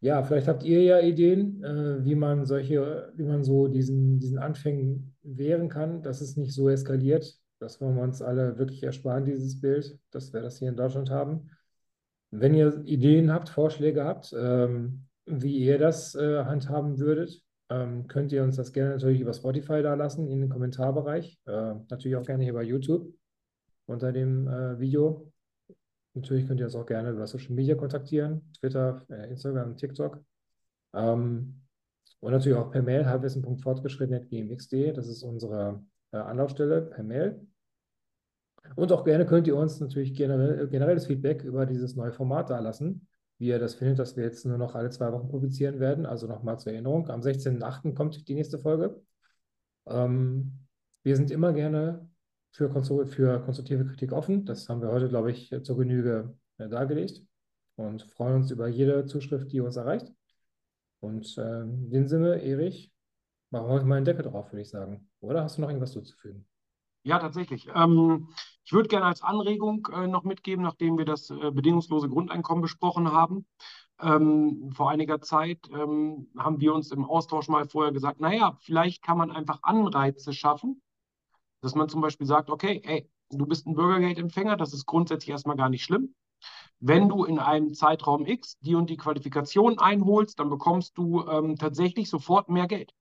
Ja, 0.00 0.22
vielleicht 0.22 0.48
habt 0.48 0.62
ihr 0.62 0.82
ja 0.82 1.00
Ideen, 1.00 1.62
äh, 1.64 2.04
wie 2.04 2.14
man 2.14 2.44
solche, 2.44 3.12
wie 3.16 3.24
man 3.24 3.44
so 3.44 3.66
diesen, 3.66 4.18
diesen 4.18 4.38
Anfängen 4.38 5.14
wehren 5.22 5.68
kann, 5.68 6.02
dass 6.02 6.20
es 6.20 6.36
nicht 6.36 6.54
so 6.54 6.68
eskaliert. 6.68 7.38
Das 7.58 7.80
wollen 7.80 7.96
wir 7.96 8.02
uns 8.02 8.20
alle 8.20 8.58
wirklich 8.58 8.82
ersparen, 8.82 9.24
dieses 9.24 9.60
Bild, 9.60 9.98
dass 10.10 10.32
wir 10.32 10.42
das 10.42 10.58
hier 10.58 10.68
in 10.68 10.76
Deutschland 10.76 11.10
haben. 11.10 11.50
Wenn 12.30 12.54
ihr 12.54 12.82
Ideen 12.84 13.32
habt, 13.32 13.48
Vorschläge 13.48 14.04
habt, 14.04 14.34
ähm, 14.38 15.06
wie 15.24 15.56
ihr 15.56 15.78
das 15.78 16.14
äh, 16.14 16.44
handhaben 16.44 16.98
würdet, 16.98 17.42
ähm, 17.70 18.06
könnt 18.06 18.32
ihr 18.32 18.42
uns 18.44 18.56
das 18.56 18.72
gerne 18.72 18.90
natürlich 18.90 19.20
über 19.20 19.32
Spotify 19.32 19.82
da 19.82 19.94
lassen, 19.94 20.28
in 20.28 20.40
den 20.40 20.50
Kommentarbereich. 20.50 21.38
Äh, 21.46 21.74
natürlich 21.88 22.16
auch 22.16 22.26
gerne 22.26 22.44
hier 22.44 22.52
bei 22.52 22.62
YouTube 22.62 23.12
unter 23.86 24.12
dem 24.12 24.46
äh, 24.46 24.78
Video. 24.78 25.32
Natürlich 26.16 26.48
könnt 26.48 26.60
ihr 26.60 26.66
uns 26.66 26.74
auch 26.74 26.86
gerne 26.86 27.10
über 27.10 27.26
Social 27.26 27.52
Media 27.52 27.74
kontaktieren, 27.74 28.50
Twitter, 28.58 29.04
äh, 29.10 29.28
Instagram, 29.28 29.76
TikTok. 29.76 30.24
Ähm, 30.94 31.60
und 32.20 32.32
natürlich 32.32 32.56
auch 32.56 32.70
per 32.70 32.82
Mail, 32.82 33.04
halbwissen.fortgeschritten.gmx.de, 33.04 34.92
das 34.92 35.08
ist 35.08 35.22
unsere 35.22 35.84
äh, 36.12 36.16
Anlaufstelle 36.16 36.80
per 36.80 37.04
Mail. 37.04 37.46
Und 38.76 38.90
auch 38.92 39.04
gerne 39.04 39.26
könnt 39.26 39.46
ihr 39.46 39.56
uns 39.56 39.78
natürlich 39.78 40.14
generell, 40.14 40.66
generelles 40.68 41.06
Feedback 41.06 41.44
über 41.44 41.66
dieses 41.66 41.94
neue 41.96 42.12
Format 42.12 42.48
da 42.48 42.58
lassen, 42.60 43.06
wie 43.38 43.48
ihr 43.48 43.58
das 43.58 43.74
findet, 43.74 43.98
dass 43.98 44.16
wir 44.16 44.24
jetzt 44.24 44.46
nur 44.46 44.56
noch 44.56 44.74
alle 44.74 44.88
zwei 44.88 45.12
Wochen 45.12 45.28
publizieren 45.28 45.80
werden. 45.80 46.06
Also 46.06 46.26
nochmal 46.26 46.58
zur 46.58 46.72
Erinnerung, 46.72 47.10
am 47.10 47.20
16.08. 47.20 47.94
kommt 47.94 48.26
die 48.26 48.34
nächste 48.34 48.58
Folge. 48.58 49.02
Ähm, 49.86 50.60
wir 51.02 51.14
sind 51.14 51.30
immer 51.30 51.52
gerne 51.52 52.08
für, 52.56 53.06
für 53.06 53.40
konstruktive 53.40 53.84
Kritik 53.84 54.12
offen. 54.12 54.46
Das 54.46 54.68
haben 54.68 54.80
wir 54.80 54.88
heute, 54.88 55.08
glaube 55.08 55.30
ich, 55.30 55.54
zur 55.62 55.76
Genüge 55.76 56.36
äh, 56.58 56.68
dargelegt 56.68 57.22
und 57.76 58.02
freuen 58.02 58.36
uns 58.36 58.50
über 58.50 58.66
jede 58.66 59.04
Zuschrift, 59.06 59.52
die 59.52 59.60
uns 59.60 59.76
erreicht. 59.76 60.12
Und 61.00 61.36
äh, 61.36 61.62
in 61.62 61.90
dem 61.90 62.08
Sinne, 62.08 62.42
Erich, 62.42 62.90
machen 63.50 63.66
wir 63.66 63.74
heute 63.74 63.84
mal 63.84 63.96
einen 63.96 64.06
Deckel 64.06 64.24
drauf, 64.24 64.52
würde 64.52 64.62
ich 64.62 64.70
sagen. 64.70 65.08
Oder 65.20 65.42
hast 65.42 65.58
du 65.58 65.60
noch 65.60 65.68
irgendwas 65.68 65.92
zuzufügen? 65.92 66.46
Ja, 67.02 67.18
tatsächlich. 67.18 67.68
Ähm, 67.74 68.28
ich 68.64 68.72
würde 68.72 68.88
gerne 68.88 69.06
als 69.06 69.22
Anregung 69.22 69.86
äh, 69.92 70.08
noch 70.08 70.24
mitgeben, 70.24 70.64
nachdem 70.64 70.98
wir 70.98 71.04
das 71.04 71.30
äh, 71.30 71.50
bedingungslose 71.52 72.08
Grundeinkommen 72.08 72.62
besprochen 72.62 73.12
haben. 73.12 73.46
Ähm, 74.00 74.72
vor 74.74 74.90
einiger 74.90 75.20
Zeit 75.20 75.58
ähm, 75.72 76.28
haben 76.36 76.60
wir 76.60 76.74
uns 76.74 76.90
im 76.90 77.04
Austausch 77.04 77.48
mal 77.48 77.68
vorher 77.68 77.92
gesagt, 77.92 78.20
naja, 78.20 78.56
vielleicht 78.60 79.02
kann 79.02 79.18
man 79.18 79.30
einfach 79.30 79.60
Anreize 79.62 80.32
schaffen, 80.32 80.82
dass 81.66 81.74
man 81.74 81.88
zum 81.88 82.00
Beispiel 82.00 82.26
sagt, 82.26 82.48
okay, 82.50 82.80
ey, 82.84 83.08
du 83.30 83.46
bist 83.46 83.66
ein 83.66 83.74
Bürgergeldempfänger, 83.74 84.56
das 84.56 84.72
ist 84.72 84.86
grundsätzlich 84.86 85.30
erstmal 85.30 85.56
gar 85.56 85.68
nicht 85.68 85.84
schlimm. 85.84 86.14
Wenn 86.78 87.08
du 87.08 87.24
in 87.24 87.38
einem 87.38 87.74
Zeitraum 87.74 88.26
X 88.26 88.58
die 88.60 88.74
und 88.74 88.88
die 88.88 88.96
Qualifikation 88.96 89.78
einholst, 89.78 90.38
dann 90.38 90.48
bekommst 90.48 90.96
du 90.96 91.26
ähm, 91.26 91.56
tatsächlich 91.56 92.08
sofort 92.08 92.48
mehr 92.48 92.66
Geld. 92.66 92.92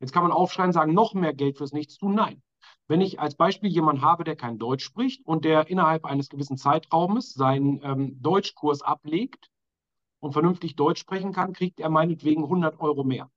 Jetzt 0.00 0.12
kann 0.12 0.22
man 0.22 0.32
aufschreien, 0.32 0.72
sagen, 0.72 0.92
noch 0.92 1.14
mehr 1.14 1.34
Geld 1.34 1.56
fürs 1.56 1.72
Nichtstun. 1.72 2.14
Nein. 2.14 2.42
Wenn 2.88 3.00
ich 3.00 3.20
als 3.20 3.34
Beispiel 3.34 3.70
jemanden 3.70 4.02
habe, 4.02 4.24
der 4.24 4.36
kein 4.36 4.58
Deutsch 4.58 4.84
spricht 4.84 5.24
und 5.26 5.44
der 5.44 5.68
innerhalb 5.68 6.04
eines 6.04 6.28
gewissen 6.28 6.56
Zeitraumes 6.56 7.32
seinen 7.32 7.80
ähm, 7.82 8.20
Deutschkurs 8.20 8.82
ablegt, 8.82 9.50
und 10.24 10.32
vernünftig 10.32 10.74
Deutsch 10.74 11.00
sprechen 11.00 11.32
kann, 11.32 11.52
kriegt 11.52 11.78
er 11.78 11.90
meinetwegen 11.90 12.44
100 12.44 12.80
Euro 12.80 13.04
mehr. 13.04 13.30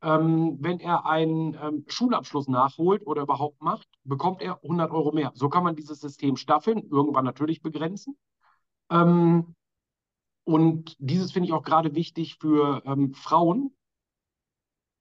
Ähm, 0.00 0.58
wenn 0.60 0.78
er 0.78 1.06
einen 1.06 1.54
ähm, 1.54 1.84
Schulabschluss 1.88 2.46
nachholt 2.46 3.04
oder 3.06 3.22
überhaupt 3.22 3.60
macht, 3.60 3.88
bekommt 4.04 4.42
er 4.42 4.62
100 4.62 4.92
Euro 4.92 5.12
mehr. 5.12 5.32
So 5.34 5.48
kann 5.48 5.64
man 5.64 5.74
dieses 5.74 6.00
System 6.00 6.36
staffeln, 6.36 6.88
irgendwann 6.88 7.24
natürlich 7.24 7.62
begrenzen. 7.62 8.16
Ähm, 8.90 9.56
und 10.44 10.96
dieses 10.98 11.32
finde 11.32 11.48
ich 11.48 11.52
auch 11.52 11.64
gerade 11.64 11.94
wichtig 11.94 12.36
für 12.40 12.82
ähm, 12.86 13.12
Frauen, 13.12 13.76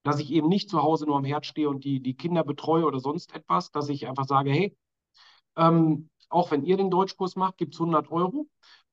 dass 0.03 0.19
ich 0.19 0.31
eben 0.31 0.47
nicht 0.47 0.69
zu 0.69 0.81
Hause 0.81 1.05
nur 1.05 1.17
am 1.17 1.25
Herd 1.25 1.45
stehe 1.45 1.69
und 1.69 1.83
die, 1.83 1.99
die 2.01 2.15
Kinder 2.15 2.43
betreue 2.43 2.85
oder 2.85 2.99
sonst 2.99 3.35
etwas, 3.35 3.71
dass 3.71 3.89
ich 3.89 4.07
einfach 4.07 4.25
sage, 4.25 4.51
hey, 4.51 4.75
ähm, 5.57 6.09
auch 6.29 6.51
wenn 6.51 6.63
ihr 6.63 6.77
den 6.77 6.89
Deutschkurs 6.89 7.35
macht, 7.35 7.57
gibt 7.57 7.75
es 7.75 7.79
100 7.79 8.11
Euro. 8.11 8.47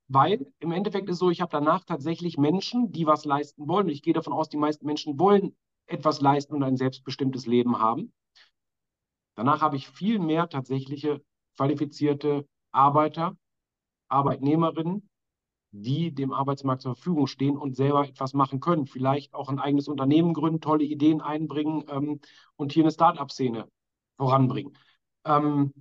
Weil 0.09 0.53
im 0.59 0.71
Endeffekt 0.71 1.09
ist 1.09 1.19
so, 1.19 1.31
ich 1.31 1.41
habe 1.41 1.51
danach 1.51 1.85
tatsächlich 1.85 2.37
Menschen, 2.37 2.93
die 2.93 3.07
was 3.07 3.25
leisten 3.25 3.67
wollen. 3.69 3.87
Und 3.87 3.93
ich 3.93 4.03
gehe 4.03 4.13
davon 4.13 4.35
aus, 4.35 4.51
die 4.51 4.59
meisten 4.59 4.87
Menschen 4.87 5.19
wollen 5.19 5.57
etwas 5.87 6.21
leisten 6.21 6.55
und 6.55 6.63
ein 6.63 6.77
selbstbestimmtes 6.77 7.47
Leben 7.47 7.79
haben. 7.79 8.13
Danach 9.35 9.61
habe 9.63 9.77
ich 9.77 9.89
viel 9.89 10.19
mehr 10.19 10.49
tatsächliche 10.49 11.23
qualifizierte 11.57 12.47
Arbeiter, 12.73 13.37
Arbeitnehmerinnen, 14.09 15.09
die 15.73 16.15
dem 16.15 16.33
Arbeitsmarkt 16.33 16.83
zur 16.83 16.95
Verfügung 16.95 17.27
stehen 17.27 17.57
und 17.57 17.75
selber 17.75 18.07
etwas 18.07 18.33
machen 18.33 18.61
können. 18.61 18.87
Vielleicht 18.87 19.35
auch 19.35 19.49
ein 19.49 19.59
eigenes 19.59 19.89
Unternehmen 19.89 20.33
gründen, 20.33 20.61
tolle 20.61 20.85
Ideen 20.85 21.21
einbringen 21.21 21.85
ähm, 21.89 22.21
und 22.57 22.73
hier 22.73 22.85
eine 22.85 22.93
Start-up-Szene 22.93 23.69
voranbringen. 24.17 24.77
Ähm, 25.25 25.73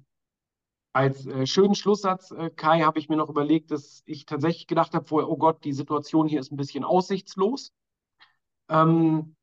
als 0.94 1.26
äh, 1.26 1.46
schönen 1.46 1.76
Schlusssatz, 1.76 2.32
äh, 2.32 2.50
Kai, 2.50 2.82
habe 2.82 3.00
ich 3.00 3.10
mir 3.10 3.18
noch 3.18 3.30
überlegt, 3.30 3.72
dass 3.72 4.04
ich 4.06 4.26
tatsächlich 4.26 4.68
gedacht 4.68 4.94
habe 4.94 5.06
vorher, 5.06 5.30
oh 5.30 5.38
Gott, 5.38 5.64
die 5.64 5.74
Situation 5.74 6.28
hier 6.28 6.40
ist 6.40 6.52
ein 6.52 6.58
bisschen 6.58 6.84
aussichtslos. 6.84 7.72
Ähm, 8.70 9.36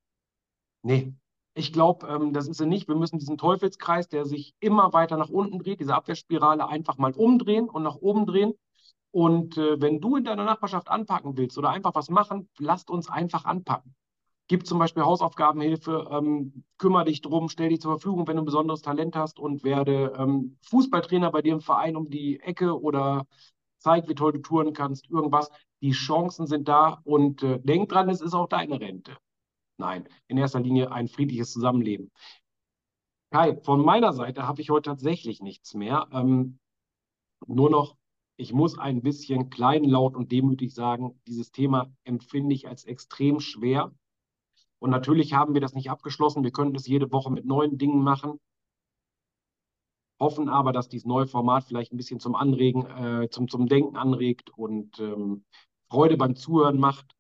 nee, 0.82 1.14
ich 1.54 1.72
glaube, 1.72 2.06
ähm, 2.06 2.32
das 2.32 2.48
ist 2.48 2.58
sie 2.58 2.66
nicht. 2.66 2.88
Wir 2.88 2.94
müssen 2.94 3.18
diesen 3.18 3.36
Teufelskreis, 3.38 4.08
der 4.08 4.24
sich 4.24 4.54
immer 4.60 4.92
weiter 4.92 5.16
nach 5.16 5.28
unten 5.28 5.58
dreht, 5.58 5.80
diese 5.80 5.94
Abwehrspirale 5.94 6.68
einfach 6.68 6.96
mal 6.98 7.12
umdrehen 7.12 7.68
und 7.68 7.82
nach 7.82 7.96
oben 7.96 8.26
drehen. 8.26 8.54
Und 9.10 9.58
äh, 9.58 9.80
wenn 9.80 10.00
du 10.00 10.16
in 10.16 10.24
deiner 10.24 10.44
Nachbarschaft 10.44 10.88
anpacken 10.88 11.36
willst 11.36 11.58
oder 11.58 11.70
einfach 11.70 11.94
was 11.94 12.10
machen, 12.10 12.48
lasst 12.58 12.90
uns 12.90 13.08
einfach 13.10 13.44
anpacken. 13.44 13.94
Gib 14.48 14.66
zum 14.66 14.78
Beispiel 14.78 15.04
Hausaufgabenhilfe, 15.04 16.08
ähm, 16.10 16.64
kümmere 16.78 17.04
dich 17.04 17.20
drum, 17.20 17.48
stell 17.48 17.68
dich 17.68 17.80
zur 17.80 17.92
Verfügung, 17.92 18.26
wenn 18.26 18.36
du 18.36 18.42
ein 18.42 18.46
besonderes 18.46 18.82
Talent 18.82 19.16
hast 19.16 19.38
und 19.38 19.64
werde 19.64 20.12
ähm, 20.16 20.56
Fußballtrainer 20.62 21.30
bei 21.30 21.42
dir 21.42 21.52
im 21.52 21.60
Verein 21.60 21.96
um 21.96 22.10
die 22.10 22.40
Ecke 22.40 22.80
oder 22.80 23.26
zeig, 23.78 24.08
wie 24.08 24.14
toll 24.14 24.32
du 24.32 24.40
touren 24.40 24.72
kannst, 24.72 25.10
irgendwas. 25.10 25.50
Die 25.82 25.92
Chancen 25.92 26.46
sind 26.46 26.68
da 26.68 27.00
und 27.04 27.42
äh, 27.42 27.60
denk 27.60 27.88
dran, 27.88 28.08
es 28.08 28.20
ist 28.20 28.34
auch 28.34 28.48
deine 28.48 28.80
Rente. 28.80 29.16
Nein, 29.80 30.08
in 30.28 30.38
erster 30.38 30.60
Linie 30.60 30.92
ein 30.92 31.08
friedliches 31.08 31.52
Zusammenleben. 31.52 32.10
Kai, 33.32 33.56
von 33.62 33.84
meiner 33.84 34.12
Seite 34.12 34.46
habe 34.46 34.60
ich 34.60 34.70
heute 34.70 34.90
tatsächlich 34.90 35.40
nichts 35.40 35.74
mehr. 35.74 36.06
Ähm, 36.12 36.58
nur 37.46 37.70
noch, 37.70 37.96
ich 38.36 38.52
muss 38.52 38.78
ein 38.78 39.02
bisschen 39.02 39.50
kleinlaut 39.50 40.16
und 40.16 40.32
demütig 40.32 40.74
sagen, 40.74 41.20
dieses 41.26 41.50
Thema 41.50 41.92
empfinde 42.04 42.54
ich 42.54 42.68
als 42.68 42.84
extrem 42.84 43.40
schwer 43.40 43.92
und 44.80 44.90
natürlich 44.90 45.34
haben 45.34 45.54
wir 45.54 45.60
das 45.60 45.74
nicht 45.74 45.90
abgeschlossen. 45.90 46.42
Wir 46.42 46.52
können 46.52 46.72
das 46.72 46.86
jede 46.86 47.12
Woche 47.12 47.30
mit 47.30 47.44
neuen 47.44 47.78
Dingen 47.78 48.02
machen. 48.02 48.40
Hoffen 50.18 50.48
aber, 50.48 50.72
dass 50.72 50.88
dieses 50.88 51.06
neue 51.06 51.26
Format 51.26 51.64
vielleicht 51.64 51.92
ein 51.92 51.96
bisschen 51.96 52.20
zum 52.20 52.34
Anregen, 52.34 52.86
äh, 52.86 53.28
zum, 53.30 53.48
zum 53.48 53.66
Denken 53.68 53.96
anregt 53.96 54.50
und 54.50 54.98
ähm, 54.98 55.44
Freude 55.90 56.16
beim 56.16 56.34
Zuhören 56.34 56.78
macht. 56.78 57.14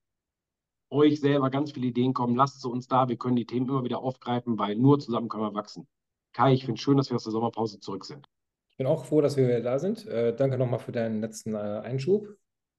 Euch 0.90 1.20
selber 1.20 1.50
ganz 1.50 1.72
viele 1.72 1.86
Ideen 1.86 2.12
kommen. 2.12 2.36
Lasst 2.36 2.60
sie 2.60 2.68
uns 2.68 2.88
da. 2.88 3.08
Wir 3.08 3.16
können 3.16 3.36
die 3.36 3.46
Themen 3.46 3.68
immer 3.68 3.84
wieder 3.84 4.00
aufgreifen, 4.00 4.58
weil 4.58 4.76
nur 4.76 4.98
zusammen 4.98 5.28
können 5.28 5.44
wir 5.44 5.54
wachsen. 5.54 5.86
Kai, 6.32 6.52
ich 6.52 6.64
finde 6.64 6.78
es 6.78 6.82
schön, 6.82 6.96
dass 6.96 7.10
wir 7.10 7.16
aus 7.16 7.24
der 7.24 7.32
Sommerpause 7.32 7.80
zurück 7.80 8.04
sind. 8.04 8.26
Ich 8.70 8.76
bin 8.76 8.86
auch 8.86 9.04
froh, 9.04 9.20
dass 9.20 9.36
wir 9.36 9.46
wieder 9.46 9.60
da 9.60 9.78
sind. 9.78 10.06
Äh, 10.06 10.34
danke 10.34 10.58
nochmal 10.58 10.78
für 10.80 10.92
deinen 10.92 11.20
letzten 11.20 11.54
äh, 11.54 11.58
Einschub. 11.58 12.28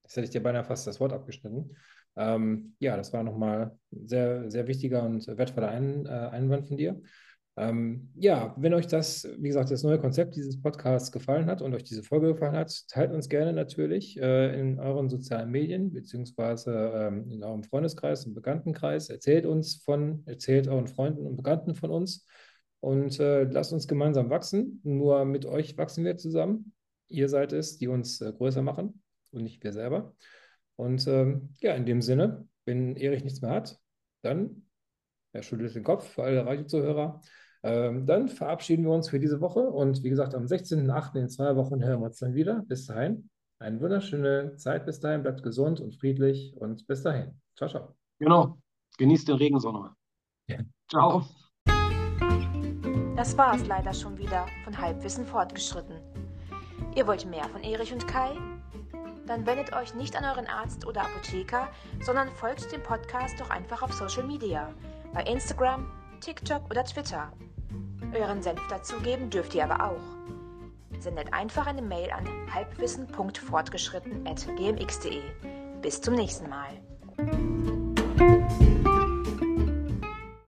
Jetzt 0.03 0.15
hätte 0.17 0.25
ich 0.25 0.31
dir 0.31 0.43
beinahe 0.43 0.63
fast 0.63 0.87
das 0.87 0.99
Wort 0.99 1.13
abgeschnitten. 1.13 1.75
Ähm, 2.15 2.75
ja, 2.79 2.97
das 2.97 3.13
war 3.13 3.23
nochmal 3.23 3.77
ein 3.91 4.07
sehr, 4.07 4.51
sehr 4.51 4.67
wichtiger 4.67 5.03
und 5.03 5.25
wertvoller 5.27 5.69
Ein, 5.69 6.05
äh, 6.05 6.09
Einwand 6.09 6.67
von 6.67 6.77
dir. 6.77 7.01
Ähm, 7.57 8.09
ja, 8.15 8.55
wenn 8.57 8.73
euch 8.73 8.87
das, 8.87 9.27
wie 9.37 9.49
gesagt, 9.49 9.71
das 9.71 9.83
neue 9.83 9.99
Konzept 9.99 10.35
dieses 10.35 10.61
Podcasts 10.61 11.11
gefallen 11.11 11.47
hat 11.47 11.61
und 11.61 11.73
euch 11.73 11.83
diese 11.83 12.01
Folge 12.01 12.27
gefallen 12.27 12.55
hat, 12.55 12.87
teilt 12.87 13.11
uns 13.11 13.27
gerne 13.27 13.51
natürlich 13.51 14.17
äh, 14.17 14.57
in 14.59 14.79
euren 14.79 15.09
sozialen 15.09 15.51
Medien 15.51 15.91
beziehungsweise 15.91 16.91
ähm, 16.95 17.29
in 17.29 17.43
eurem 17.43 17.63
Freundeskreis 17.63 18.25
und 18.25 18.35
Bekanntenkreis. 18.35 19.09
Erzählt 19.09 19.45
uns 19.45 19.83
von, 19.83 20.23
erzählt 20.25 20.69
euren 20.69 20.87
Freunden 20.87 21.27
und 21.27 21.35
Bekannten 21.35 21.75
von 21.75 21.91
uns 21.91 22.25
und 22.79 23.19
äh, 23.19 23.43
lasst 23.43 23.73
uns 23.73 23.87
gemeinsam 23.87 24.29
wachsen. 24.29 24.79
Nur 24.83 25.25
mit 25.25 25.45
euch 25.45 25.77
wachsen 25.77 26.05
wir 26.05 26.15
zusammen. 26.17 26.73
Ihr 27.09 27.27
seid 27.27 27.51
es, 27.51 27.77
die 27.77 27.89
uns 27.89 28.21
äh, 28.21 28.31
größer 28.31 28.61
machen 28.61 29.01
und 29.31 29.43
nicht 29.43 29.61
wir 29.63 29.73
selber. 29.73 30.15
Und 30.77 31.05
ähm, 31.07 31.53
ja, 31.59 31.73
in 31.75 31.85
dem 31.85 32.01
Sinne, 32.01 32.47
wenn 32.65 32.95
Erich 32.95 33.23
nichts 33.23 33.41
mehr 33.41 33.51
hat, 33.51 33.77
dann, 34.21 34.67
er 35.33 35.43
schüttelt 35.43 35.75
den 35.75 35.83
Kopf 35.83 36.07
für 36.07 36.23
alle 36.23 36.45
Radiozuhörer, 36.45 37.21
ähm, 37.63 38.05
dann 38.05 38.27
verabschieden 38.27 38.85
wir 38.85 38.91
uns 38.91 39.09
für 39.09 39.19
diese 39.19 39.39
Woche. 39.39 39.59
Und 39.59 40.03
wie 40.03 40.09
gesagt, 40.09 40.33
am 40.33 40.45
16.08. 40.45 41.19
in 41.19 41.29
zwei 41.29 41.55
Wochen 41.55 41.83
hören 41.83 41.99
wir 42.01 42.07
uns 42.07 42.17
dann 42.17 42.33
wieder. 42.33 42.63
Bis 42.67 42.87
dahin, 42.87 43.29
eine 43.59 43.79
wunderschöne 43.79 44.55
Zeit 44.55 44.85
bis 44.85 44.99
dahin. 44.99 45.21
Bleibt 45.21 45.43
gesund 45.43 45.79
und 45.79 45.95
friedlich 45.95 46.55
und 46.57 46.87
bis 46.87 47.03
dahin. 47.03 47.39
Ciao, 47.55 47.69
ciao. 47.69 47.95
Genau. 48.19 48.57
Genießt 48.97 49.27
den 49.27 49.35
Regensonne. 49.35 49.91
Ja. 50.47 50.57
Ciao. 50.89 51.23
Das 53.15 53.37
war 53.37 53.55
es 53.55 53.67
leider 53.67 53.93
schon 53.93 54.17
wieder 54.17 54.47
von 54.63 54.77
Halbwissen 54.77 55.25
fortgeschritten. 55.25 55.95
Ihr 56.95 57.05
wollt 57.05 57.29
mehr 57.29 57.45
von 57.45 57.63
Erich 57.63 57.93
und 57.93 58.07
Kai? 58.07 58.35
dann 59.31 59.45
wendet 59.45 59.73
euch 59.73 59.95
nicht 59.95 60.15
an 60.17 60.25
euren 60.25 60.45
Arzt 60.45 60.85
oder 60.85 61.03
Apotheker, 61.03 61.69
sondern 62.01 62.29
folgt 62.29 62.69
dem 62.71 62.83
Podcast 62.83 63.39
doch 63.39 63.49
einfach 63.49 63.81
auf 63.81 63.93
Social 63.93 64.23
Media, 64.23 64.73
bei 65.13 65.23
Instagram, 65.23 65.89
TikTok 66.19 66.69
oder 66.69 66.83
Twitter. 66.83 67.31
Euren 68.13 68.41
Senf 68.41 68.59
dazugeben 68.69 69.29
dürft 69.29 69.55
ihr 69.55 69.63
aber 69.63 69.85
auch. 69.85 70.01
Sendet 70.99 71.33
einfach 71.33 71.67
eine 71.67 71.81
Mail 71.81 72.11
an 72.11 72.27
halbwissen.fortgeschritten.gmx.de. 72.53 75.21
Bis 75.81 76.01
zum 76.01 76.15
nächsten 76.15 76.49
Mal. 76.49 76.73